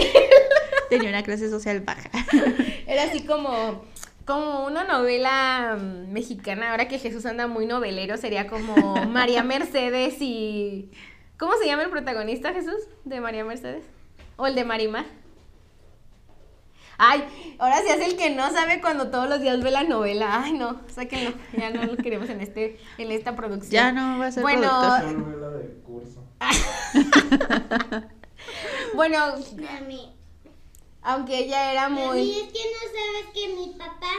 [0.89, 2.09] Tenía una clase social baja.
[2.87, 3.83] Era así como,
[4.25, 6.71] como una novela mm, mexicana.
[6.71, 10.89] Ahora que Jesús anda muy novelero, sería como María Mercedes y.
[11.37, 12.81] ¿Cómo se llama el protagonista, Jesús?
[13.05, 13.83] ¿De María Mercedes?
[14.37, 15.05] ¿O el de Marimar?
[17.03, 20.43] Ay, ahora se hace el que no sabe cuando todos los días ve la novela.
[20.43, 21.33] Ay, no, sáquenlo.
[21.57, 23.71] Ya no lo queremos en este, en esta producción.
[23.71, 25.11] Ya no va a ser Bueno, productor.
[25.11, 26.23] Solo ve la de curso.
[28.93, 29.17] Bueno,
[29.55, 30.13] Mami,
[31.01, 32.31] aunque ella era mami, muy.
[32.31, 34.11] es que no sabes que mi papá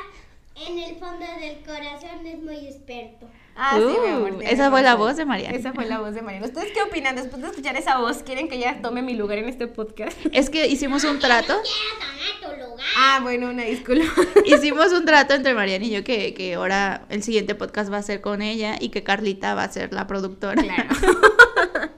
[1.03, 3.28] fondo del corazón es muy experto.
[3.57, 4.30] Ah, sí, mi amor.
[4.32, 5.57] Uh, tienes esa fue la voz de Mariana.
[5.59, 6.46] Esa fue la voz de Mariana.
[6.46, 7.16] ¿Ustedes qué opinan?
[7.16, 10.16] Después de escuchar esa voz, ¿quieren que ella tome mi lugar en este podcast?
[10.32, 11.55] Es que hicimos un trato.
[11.62, 12.86] Quiero tomar tu lugar.
[12.96, 14.07] Ah, bueno, una disculpa.
[14.46, 18.03] Hicimos un trato entre Mariana y yo que, que ahora el siguiente podcast va a
[18.03, 20.62] ser con ella y que Carlita va a ser la productora.
[20.62, 20.88] Claro.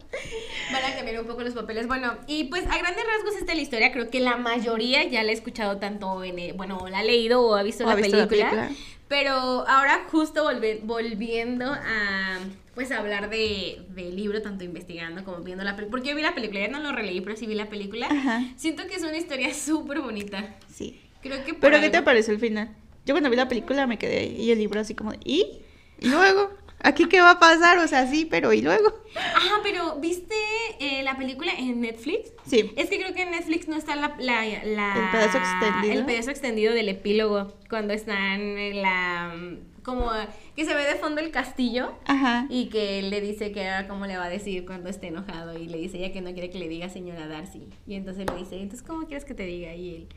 [0.72, 1.86] Van a cambiar un poco los papeles.
[1.86, 3.92] Bueno, y pues a grandes rasgos esta es la historia.
[3.92, 7.42] Creo que la mayoría ya la ha escuchado tanto en, el- bueno, la ha leído
[7.42, 8.80] o ha visto, O la, ha visto la película, película.
[9.09, 9.32] Pero
[9.68, 12.38] ahora justo volve- volviendo a
[12.74, 15.90] pues a hablar de, del libro, tanto investigando como viendo la película.
[15.92, 18.09] Porque yo vi la película, ya no lo releí, pero sí vi la película.
[18.11, 18.42] Ajá.
[18.57, 20.57] Siento que es una historia súper bonita.
[20.74, 21.00] Sí.
[21.22, 22.74] Creo que Pero ¿qué te pareció el final?
[23.07, 25.61] Yo cuando vi la película me quedé y el libro así como, de, ¿y?
[26.00, 26.50] ¿Y luego?
[26.85, 27.78] ¿Aquí qué va a pasar?
[27.78, 28.93] O sea, sí, pero ¿y luego?
[29.16, 30.35] Ah, pero ¿viste
[30.80, 32.32] eh, la película en Netflix?
[32.47, 32.72] Sí.
[32.76, 35.93] Es que creo que en Netflix no está la, la, la- El pedazo extendido.
[35.95, 39.35] el pedazo extendido del epílogo cuando están en la
[39.82, 40.11] como
[40.57, 42.47] que se ve de fondo el castillo Ajá.
[42.49, 45.59] y que él le dice que ahora cómo le va a decir cuando esté enojado
[45.59, 48.37] y le dice ella que no quiere que le diga señora Darcy y entonces le
[48.39, 50.09] dice entonces cómo quieres que te diga y él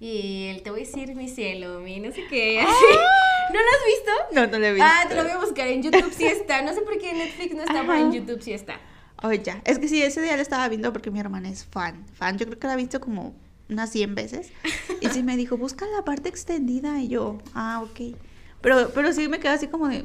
[0.00, 2.70] y él te voy a decir mi cielo mi no sé qué así.
[3.52, 4.10] ¿no lo has visto?
[4.34, 4.88] No, no lo he visto.
[4.88, 7.18] Ah, te lo voy a buscar en YouTube sí está no sé por qué en
[7.18, 8.12] Netflix no está pero en Ajá.
[8.14, 8.80] YouTube sí está
[9.20, 9.60] Oh, ya.
[9.64, 12.06] Es que sí, ese día lo estaba viendo porque mi hermana es fan.
[12.14, 13.34] Fan, yo creo que la ha visto como
[13.68, 14.52] unas 100 veces.
[15.00, 17.00] Y sí me dijo, busca la parte extendida.
[17.02, 18.16] Y yo, ah, ok.
[18.60, 20.04] Pero, pero sí me quedé así como de,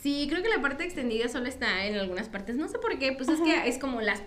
[0.00, 2.54] Sí, creo que la parte extendida solo está en algunas partes.
[2.54, 4.22] No sé por qué, pues es que es como las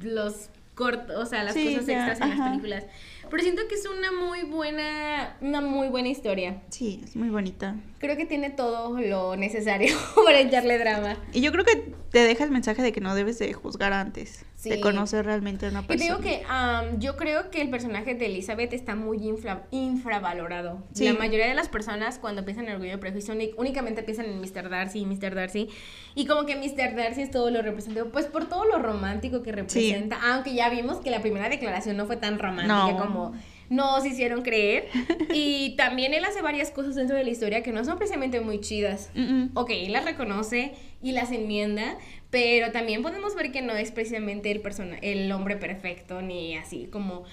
[0.00, 2.50] los cortos, o sea, las Sí, cosas ya, extras en las ajá.
[2.50, 2.84] películas.
[3.30, 6.62] Pero siento que es una muy buena, una muy buena historia.
[6.70, 7.76] sí, es muy bonita.
[8.04, 9.96] Creo que tiene todo lo necesario
[10.26, 11.16] para echarle drama.
[11.32, 14.44] Y yo creo que te deja el mensaje de que no debes de juzgar antes.
[14.56, 14.68] Sí.
[14.68, 16.18] De conocer realmente a una Y te persona.
[16.18, 16.42] digo que
[16.98, 20.82] yo creo que el personaje de Elizabeth está muy infra- infravalorado.
[20.92, 21.04] Sí.
[21.04, 24.68] La mayoría de las personas cuando piensan en Orgullo y Prejuicio únicamente piensan en Mr.
[24.68, 25.34] Darcy y Mr.
[25.34, 25.68] Darcy.
[26.14, 26.94] Y como que Mr.
[26.94, 30.18] Darcy es todo lo representativo, pues por todo lo romántico que representa.
[30.34, 32.98] Aunque ya vimos que la primera declaración no fue tan romántica No.
[32.98, 33.34] como
[33.70, 34.88] nos hicieron creer.
[35.32, 38.60] y también él hace varias cosas dentro de la historia que no son precisamente muy
[38.60, 39.10] chidas.
[39.14, 39.50] Mm, mm.
[39.54, 41.96] Ok, él las reconoce y las enmienda,
[42.30, 46.86] pero también podemos ver que no es precisamente el, persona, el hombre perfecto, ni así
[46.90, 47.24] como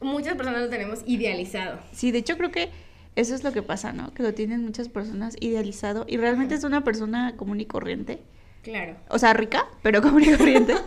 [0.00, 1.78] muchas personas lo tenemos idealizado.
[1.92, 2.70] Sí, de hecho creo que
[3.14, 4.12] eso es lo que pasa, ¿no?
[4.14, 8.20] Que lo tienen muchas personas idealizado y realmente es una persona común y corriente.
[8.62, 8.96] Claro.
[9.08, 10.74] O sea, rica, pero común y corriente.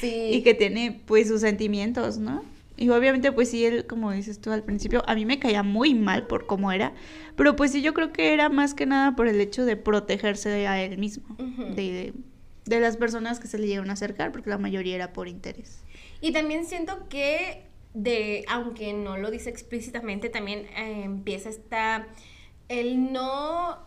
[0.00, 0.30] Sí.
[0.32, 2.44] y que tiene pues sus sentimientos, ¿no?
[2.76, 5.94] Y obviamente pues sí, él, como dices tú al principio, a mí me caía muy
[5.94, 6.92] mal por cómo era,
[7.36, 10.66] pero pues sí yo creo que era más que nada por el hecho de protegerse
[10.66, 11.74] a él mismo, Ujú.
[11.74, 12.14] de,
[12.64, 15.84] de las personas que se le llegaron a acercar, porque la mayoría era por interés.
[16.20, 17.62] Y también siento que,
[17.92, 22.08] de, aunque no lo dice explícitamente, también eh, empieza esta,
[22.68, 23.78] el no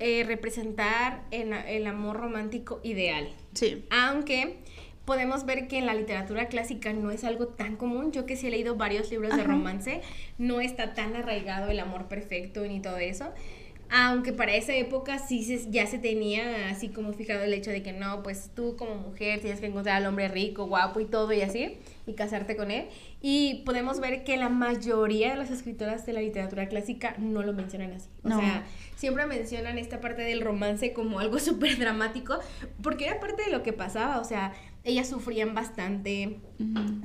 [0.00, 3.28] eh, representar el, el amor romántico ideal.
[3.54, 3.86] Sí.
[3.90, 4.58] Aunque
[5.04, 8.12] podemos ver que en la literatura clásica no es algo tan común.
[8.12, 9.50] Yo que sí he leído varios libros de Ajá.
[9.50, 10.00] romance,
[10.38, 13.26] no está tan arraigado el amor perfecto ni todo eso.
[13.90, 17.82] Aunque para esa época sí se- ya se tenía así como fijado el hecho de
[17.82, 21.32] que no, pues tú como mujer tienes que encontrar al hombre rico, guapo y todo
[21.34, 21.76] y así,
[22.06, 22.86] y casarte con él.
[23.20, 27.52] Y podemos ver que la mayoría de las escritoras de la literatura clásica no lo
[27.52, 28.08] mencionan así.
[28.24, 28.40] O No.
[28.40, 28.64] sea,
[28.96, 31.38] siempre mencionan esta parte del romance como algo
[31.68, 32.38] súper dramático,
[32.82, 34.54] porque era parte de lo que pasaba, o sea,
[34.84, 36.40] ellas sufrían bastante,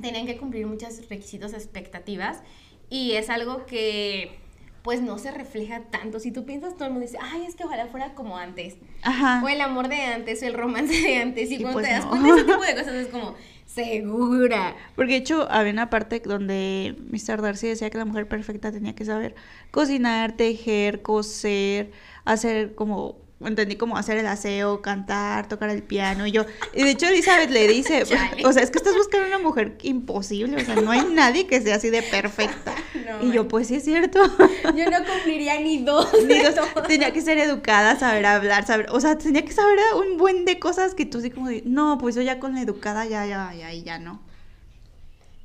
[0.00, 2.42] tenían que cumplir muchos requisitos, expectativas,
[2.88, 4.38] y es algo que
[4.82, 6.20] pues no se refleja tanto.
[6.20, 8.76] Si tú piensas, todo el mundo dice, ay, es que ojalá fuera como antes.
[9.02, 9.42] Ajá.
[9.44, 11.50] O el amor de antes, o el romance de antes.
[11.50, 12.10] Y, Y cuando pues te das no.
[12.10, 13.34] cuenta de ese tipo de cosas, es como,
[13.66, 14.74] segura.
[14.96, 17.42] Porque de hecho había una parte donde Mr.
[17.42, 19.34] Darcy decía que la mujer perfecta tenía que saber
[19.70, 21.92] cocinar, tejer, coser,
[22.24, 23.18] hacer como,
[23.48, 26.26] entendí como hacer el aseo, cantar, tocar el piano.
[26.26, 28.02] Y yo, y de hecho Elizabeth le dice,
[28.44, 31.60] o sea, es que estás buscando una mujer imposible, o sea, no hay nadie que
[31.60, 32.74] sea así de perfecta.
[33.10, 34.20] No, y yo, pues sí es cierto.
[34.76, 36.08] Yo no cumpliría ni dos.
[36.26, 36.54] Ni dos-
[36.86, 40.60] tenía que ser educada, saber hablar, saber, o sea, tenía que saber un buen de
[40.60, 43.72] cosas que tú así como no, pues yo ya con la educada ya, ya, ya,
[43.72, 44.20] ya no.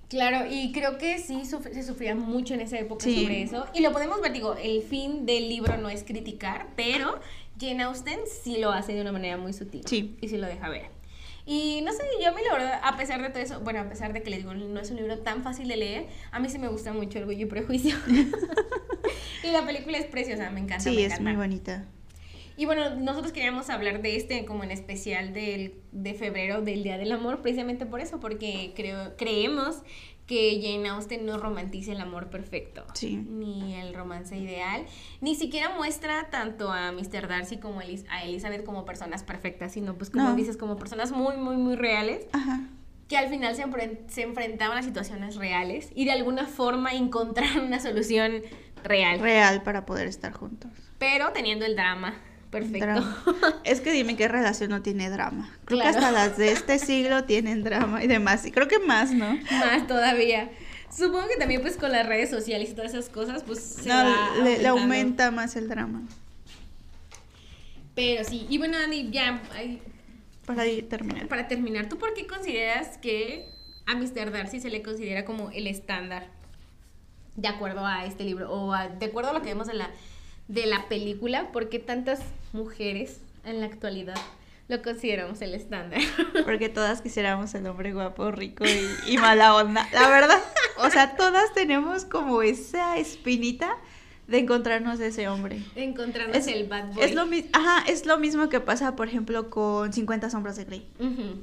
[0.10, 3.22] Claro, y creo que sí suf- se sufría mucho en esa época Sí.
[3.24, 3.66] sobre eso.
[3.74, 7.20] Y lo podemos ver, digo, el fin del libro no es criticar, pero
[7.60, 9.82] Jane Austen sí lo hace de una manera muy sutil.
[9.88, 10.16] Sí.
[10.22, 10.89] Y sí lo deja ver.
[11.47, 13.89] Y no sé, yo a mí la verdad, a pesar de todo eso, bueno, a
[13.89, 16.49] pesar de que les digo, no es un libro tan fácil de leer, a mí
[16.49, 17.95] sí me gusta mucho Orgullo y Prejuicio.
[19.43, 20.84] y la película es preciosa, me encanta.
[20.84, 21.86] Sí, me es muy bonita.
[22.58, 26.97] Y bueno, nosotros queríamos hablar de este como en especial del, de febrero, del Día
[26.97, 29.82] del Amor, precisamente por eso, porque creo, creemos
[30.26, 33.16] que Jane Austen no romantiza el amor perfecto, Sí.
[33.18, 34.86] ni el romance ideal,
[35.22, 37.28] ni siquiera muestra tanto a Mr.
[37.28, 40.36] Darcy como a Elizabeth como personas perfectas, sino pues como No.
[40.36, 42.62] dices, como personas muy, muy, muy reales, Ajá.
[43.08, 43.66] que al final se,
[44.08, 48.41] se enfrentaban a situaciones reales y de alguna forma encontraron una solución
[48.84, 50.72] real, Real para poder estar juntos.
[50.97, 52.16] pero teniendo el drama
[52.62, 52.86] perfecto.
[52.86, 53.24] Drama.
[53.64, 55.49] Es que dime qué relación no tiene drama.
[55.66, 55.91] Creo Claro.
[55.91, 58.45] que hasta las de este siglo tienen drama y demás.
[58.45, 59.38] Y creo que más, ¿no?
[59.51, 60.49] Más todavía.
[60.95, 63.95] Supongo que también pues con las redes sociales y todas esas cosas pues se No,
[63.95, 66.03] va le, aumenta más el drama.
[67.95, 69.82] Pero sí, y bueno Andy, ya ay,
[70.45, 71.28] Para terminar.
[71.28, 73.49] para terminar, ¿tú por qué consideras que
[73.86, 74.32] a Mr.
[74.32, 76.28] Darcy se le considera como el estándar
[77.36, 79.89] de acuerdo a este libro o a- de acuerdo a lo que vemos de la,
[80.48, 81.52] de la película?
[81.52, 82.20] ¿Por qué tantas
[82.54, 84.16] mujeres en la actualidad
[84.68, 86.02] lo consideramos el estándar?
[86.46, 89.88] Porque todas quisiéramos el hombre guapo, rico y, y mala onda.
[89.93, 90.39] La verdad.
[90.80, 93.76] O sea, todas tenemos como esa espinita
[94.28, 95.62] de encontrarnos ese hombre.
[95.76, 97.04] Encontrarnos Es, el bad boy.
[97.04, 100.66] es lo mismo, ajá, es lo mismo que pasa, por ejemplo, con 50 sombras de
[100.66, 100.88] Grey.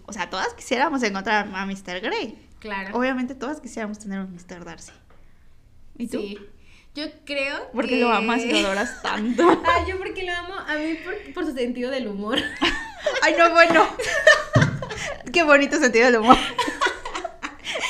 [0.04, 2.00] O sea, todas quisiéramos encontrar a Mr.
[2.00, 2.36] Grey.
[2.58, 2.98] claro.
[2.98, 4.64] Obviamente todas quisiéramos tener un Mr.
[4.64, 4.90] Darcy.
[5.96, 6.18] ¿Y tú?
[6.18, 6.38] Sí.
[6.94, 8.00] Yo creo Porque que...
[8.00, 9.62] lo amas y lo adoras tanto.
[9.64, 12.38] Ah, yo porque lo amo, a mí por, por su sentido del humor.
[13.22, 13.86] Ay, no, bueno.
[15.32, 16.36] Qué bonito sentido del humor.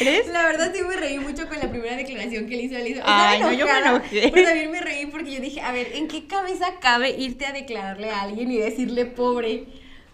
[0.01, 0.29] ¿Eres?
[0.29, 3.03] La verdad sí me reí mucho con la primera declaración que le hizo a Lisa.
[3.05, 4.31] Ay, no, yo me enojé.
[4.33, 7.53] Pero también me reí porque yo dije, a ver, ¿en qué cabeza cabe irte a
[7.53, 9.65] declararle a alguien y decirle pobre?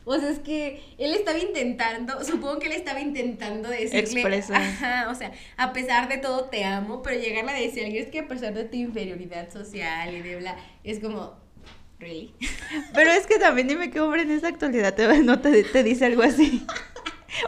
[0.09, 4.56] O sea, es que él estaba intentando, supongo que él estaba intentando decirle, Expresar.
[4.62, 8.04] ajá, o sea, a pesar de todo te amo, pero llegarle a decir a alguien
[8.04, 11.36] es que a pesar de tu inferioridad social y de bla, es como,
[11.98, 12.32] ¿really?
[12.94, 16.06] Pero es que también dime qué hombre en esta actualidad te, no te, te dice
[16.06, 16.64] algo así.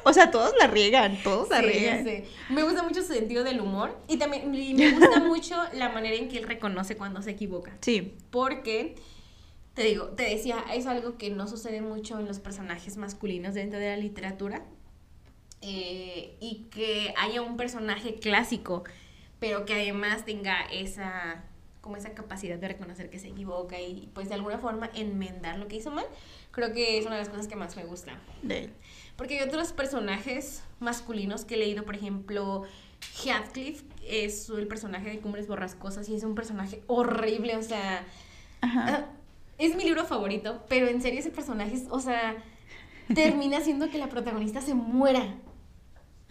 [0.05, 2.07] O sea, todos la riegan, todos la Sí, riegan.
[2.51, 6.15] Me gusta mucho su sentido del humor y también y me gusta mucho la manera
[6.17, 7.73] en que él reconoce cuando se equivoca.
[7.81, 8.97] Sí, Porque,
[9.75, 13.79] te digo, te decía, es algo que no sucede mucho en los personajes masculinos dentro
[13.79, 14.65] de la literatura.
[15.63, 18.83] eh, y que haya un personaje clásico,
[19.41, 21.45] pero que además tenga esa
[21.83, 25.67] como esa capacidad de reconocer que se equivoca y pues de alguna forma enmendar lo
[25.69, 26.05] que hizo mal,
[26.51, 28.19] creo que es una de las cosas que más me gusta.
[28.43, 28.73] de él.
[29.17, 32.65] Porque hay otros personajes masculinos que he leído, por ejemplo,
[33.25, 38.05] Heathcliff es el personaje de Cumbres Borrascosas y es un personaje horrible, o sea,
[38.63, 39.09] Ajá.
[39.61, 42.37] Es mi libro favorito, pero en serio ese personaje, es, o sea,
[43.15, 45.37] termina haciendo que la protagonista se muera.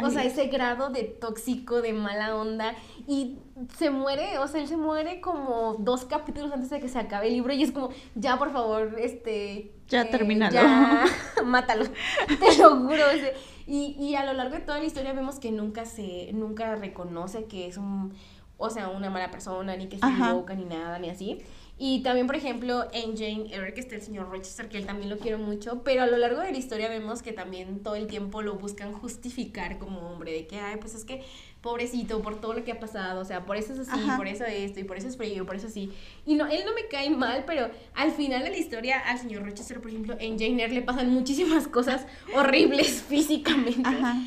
[0.02, 2.74] O sea, ese grado de tóxico, de mala onda.
[3.06, 3.40] Y
[3.78, 7.28] se muere, o sea, él se muere como dos capítulos antes de que se acabe
[7.28, 7.52] el libro.
[7.52, 9.74] Y es como, ya por favor, este.
[9.90, 10.54] Ya termínalo.
[10.54, 11.06] Ya,
[11.46, 11.86] mátalo.
[12.28, 13.08] Te lo juro.
[13.08, 13.34] o sea,
[13.68, 16.32] y, y a lo largo de toda la historia vemos que nunca se.
[16.34, 18.14] Nunca reconoce que es un.
[18.58, 21.42] O sea, una mala persona, ni que se equivoca, ni nada, ni así.
[21.82, 25.10] Y también, por ejemplo, en Jane Eyre, que está el señor Rochester, que él también
[25.10, 28.08] lo quiero mucho, pero a lo largo de la historia vemos que también todo el
[28.08, 31.24] tiempo lo buscan justificar como hombre, de que, ay, pues es que
[31.62, 34.18] pobrecito por todo lo que ha pasado, o sea, por eso es así, Ajá.
[34.18, 35.94] por eso esto, y por eso es frío, por eso así.
[36.26, 39.46] Y no, él no me cae mal, pero al final de la historia, al señor
[39.46, 42.06] Rochester, por ejemplo, en Jane Eyre le pasan muchísimas cosas
[42.36, 43.88] horribles físicamente.
[43.88, 44.18] Ajá.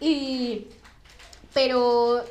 [0.00, 0.66] Y.
[1.54, 2.24] Pero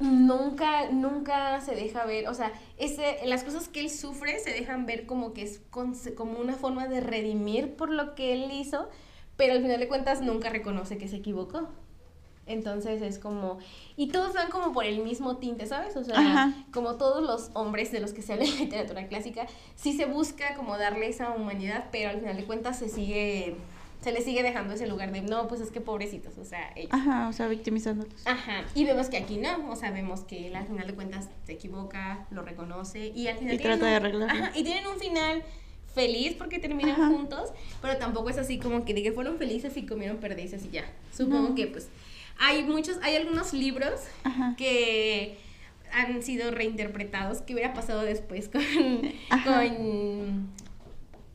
[0.00, 2.28] nunca, nunca se deja ver.
[2.28, 5.94] O sea, ese, las cosas que él sufre se dejan ver como que es con-
[6.16, 8.88] como una forma de redimir por lo que él hizo.
[9.36, 11.68] Pero al final de cuentas nunca reconoce que se equivocó.
[12.44, 13.58] Entonces es como.
[13.96, 15.96] Y todos van como por el mismo tinte, ¿sabes?
[15.96, 16.52] O sea, Ajá.
[16.72, 19.46] como todos los hombres de los que se habla en literatura clásica,
[19.76, 23.56] sí se busca como darle esa humanidad, pero al final de cuentas se sigue.
[24.02, 26.90] Se les sigue dejando ese lugar de no, pues es que pobrecitos, o sea, ellos.
[26.92, 28.26] Ajá, o sea, victimizándolos.
[28.26, 31.28] Ajá, y vemos que aquí no, o sea, vemos que él al final de cuentas
[31.46, 34.44] se equivoca, lo reconoce y al final Y trata de arreglarlo.
[34.44, 35.42] Ajá, y tienen un final
[35.94, 37.06] feliz porque terminan Ajá.
[37.08, 37.50] juntos,
[37.80, 40.84] pero tampoco es así como que de que fueron felices y comieron perdices y ya.
[41.16, 41.54] Supongo No.
[41.54, 41.88] que pues
[42.40, 44.54] hay muchos, hay algunos libros Ajá.
[44.56, 45.36] que
[45.92, 48.60] han sido reinterpretados, que hubiera pasado después con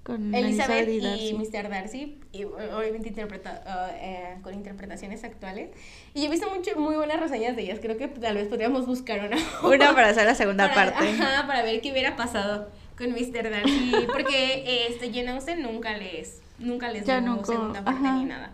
[0.08, 1.34] Con Elizabeth y Darcy.
[1.34, 1.70] Mr.
[1.70, 5.72] Darcy, y obviamente interpreta, ah, eh, con interpretaciones actuales.
[6.14, 7.80] Y he visto mucho, muy buenas reseñas de ellas.
[7.82, 9.36] Creo que tal vez podríamos buscar una.
[9.68, 11.10] Una para hacer la segunda para- parte.
[11.10, 13.50] Ajá, para ver qué hubiera pasado con Mr.
[13.50, 13.92] Darcy.
[14.10, 18.16] Porque este, Jane Austen nunca les, nunca les dio nunca, segunda parte ajá.
[18.18, 18.54] ni nada.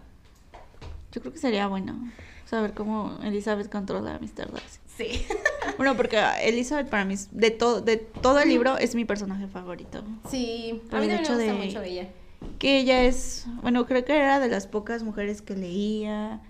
[1.12, 1.96] Yo creo que sería bueno
[2.46, 4.52] saber cómo Elizabeth controla a Mr.
[4.52, 4.80] Darcy.
[4.98, 5.26] Sí.
[5.78, 10.04] Bueno, porque Elizabeth para mí, de, todo de todo el libro, es mi personaje favorito.
[10.30, 12.10] Sí, Por a mí también me gusta de- mucho ella.
[12.60, 16.42] Que ella es, bueno, creo que era de las pocas mujeres que leía,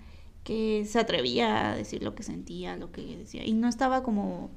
[0.42, 3.44] que se atrevía a decir lo que sentía, lo que decía.
[3.46, 4.50] Y no estaba como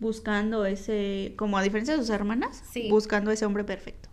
[0.00, 2.90] buscando ese, como a diferencia de sus hermanas, Sí.
[2.90, 4.10] buscando ese hombre perfecto.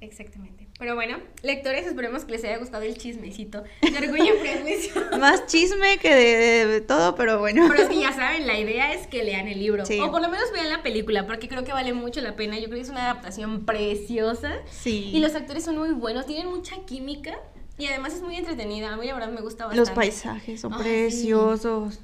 [0.00, 0.59] Exactamente.
[0.80, 5.02] Pero bueno, lectores, esperemos que les haya gustado el chismecito de Orgullo y Prejuicio.
[5.20, 7.66] Más chisme que de, de todo, pero bueno.
[7.68, 9.84] Pero es que ya saben, la idea es que lean el libro.
[9.84, 10.00] Sí.
[10.00, 12.58] O por lo menos vean la película, porque creo que vale mucho la pena.
[12.58, 14.54] Yo creo que es una adaptación preciosa.
[14.70, 15.10] Sí.
[15.12, 17.38] Y los actores son muy buenos, tienen mucha química.
[17.76, 18.94] Y además es muy entretenida.
[18.94, 19.90] A mí la verdad me gusta bastante.
[19.90, 20.78] Los paisajes son sí.
[20.82, 22.00] preciosos.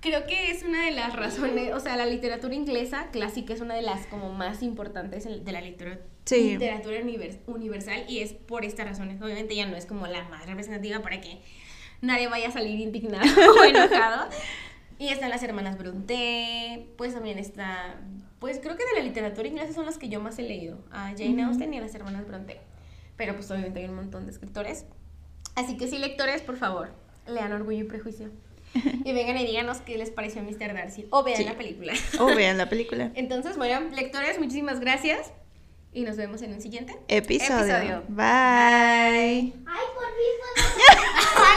[0.00, 3.74] Creo que es una de las razones, o sea, la literatura inglesa clásica es una
[3.74, 6.52] de las como más importantes de la literatura, Sí.
[6.52, 9.20] literatura univers- universal y es por estas razones.
[9.20, 11.38] Obviamente ya no es como la más representativa para que
[12.00, 13.24] nadie vaya a salir indignado
[13.60, 14.28] o enojado.
[14.98, 17.96] Y están las hermanas Bronte, pues también está,
[18.38, 21.08] pues creo que de la literatura inglesa son las que yo más he leído, a
[21.10, 21.46] Jane Ujú.
[21.50, 22.60] Austen y a las hermanas Bronte.
[23.16, 24.86] Pero pues obviamente hay un montón de escritores.
[25.56, 26.92] Así que sí, lectores, por favor,
[27.26, 28.30] lean Orgullo y Prejuicio.
[29.04, 30.74] Y vengan y díganos qué les pareció Mr.
[30.74, 31.06] Darcy.
[31.10, 31.44] O vean Sí.
[31.44, 31.92] la película.
[32.18, 33.10] O vean la película.
[33.14, 35.32] Entonces, bueno, lectores, muchísimas gracias.
[35.94, 38.02] Y nos vemos en un siguiente episodio.
[38.08, 39.54] Bye.
[39.64, 40.34] Ay, por fin.
[41.36, 41.56] Ah,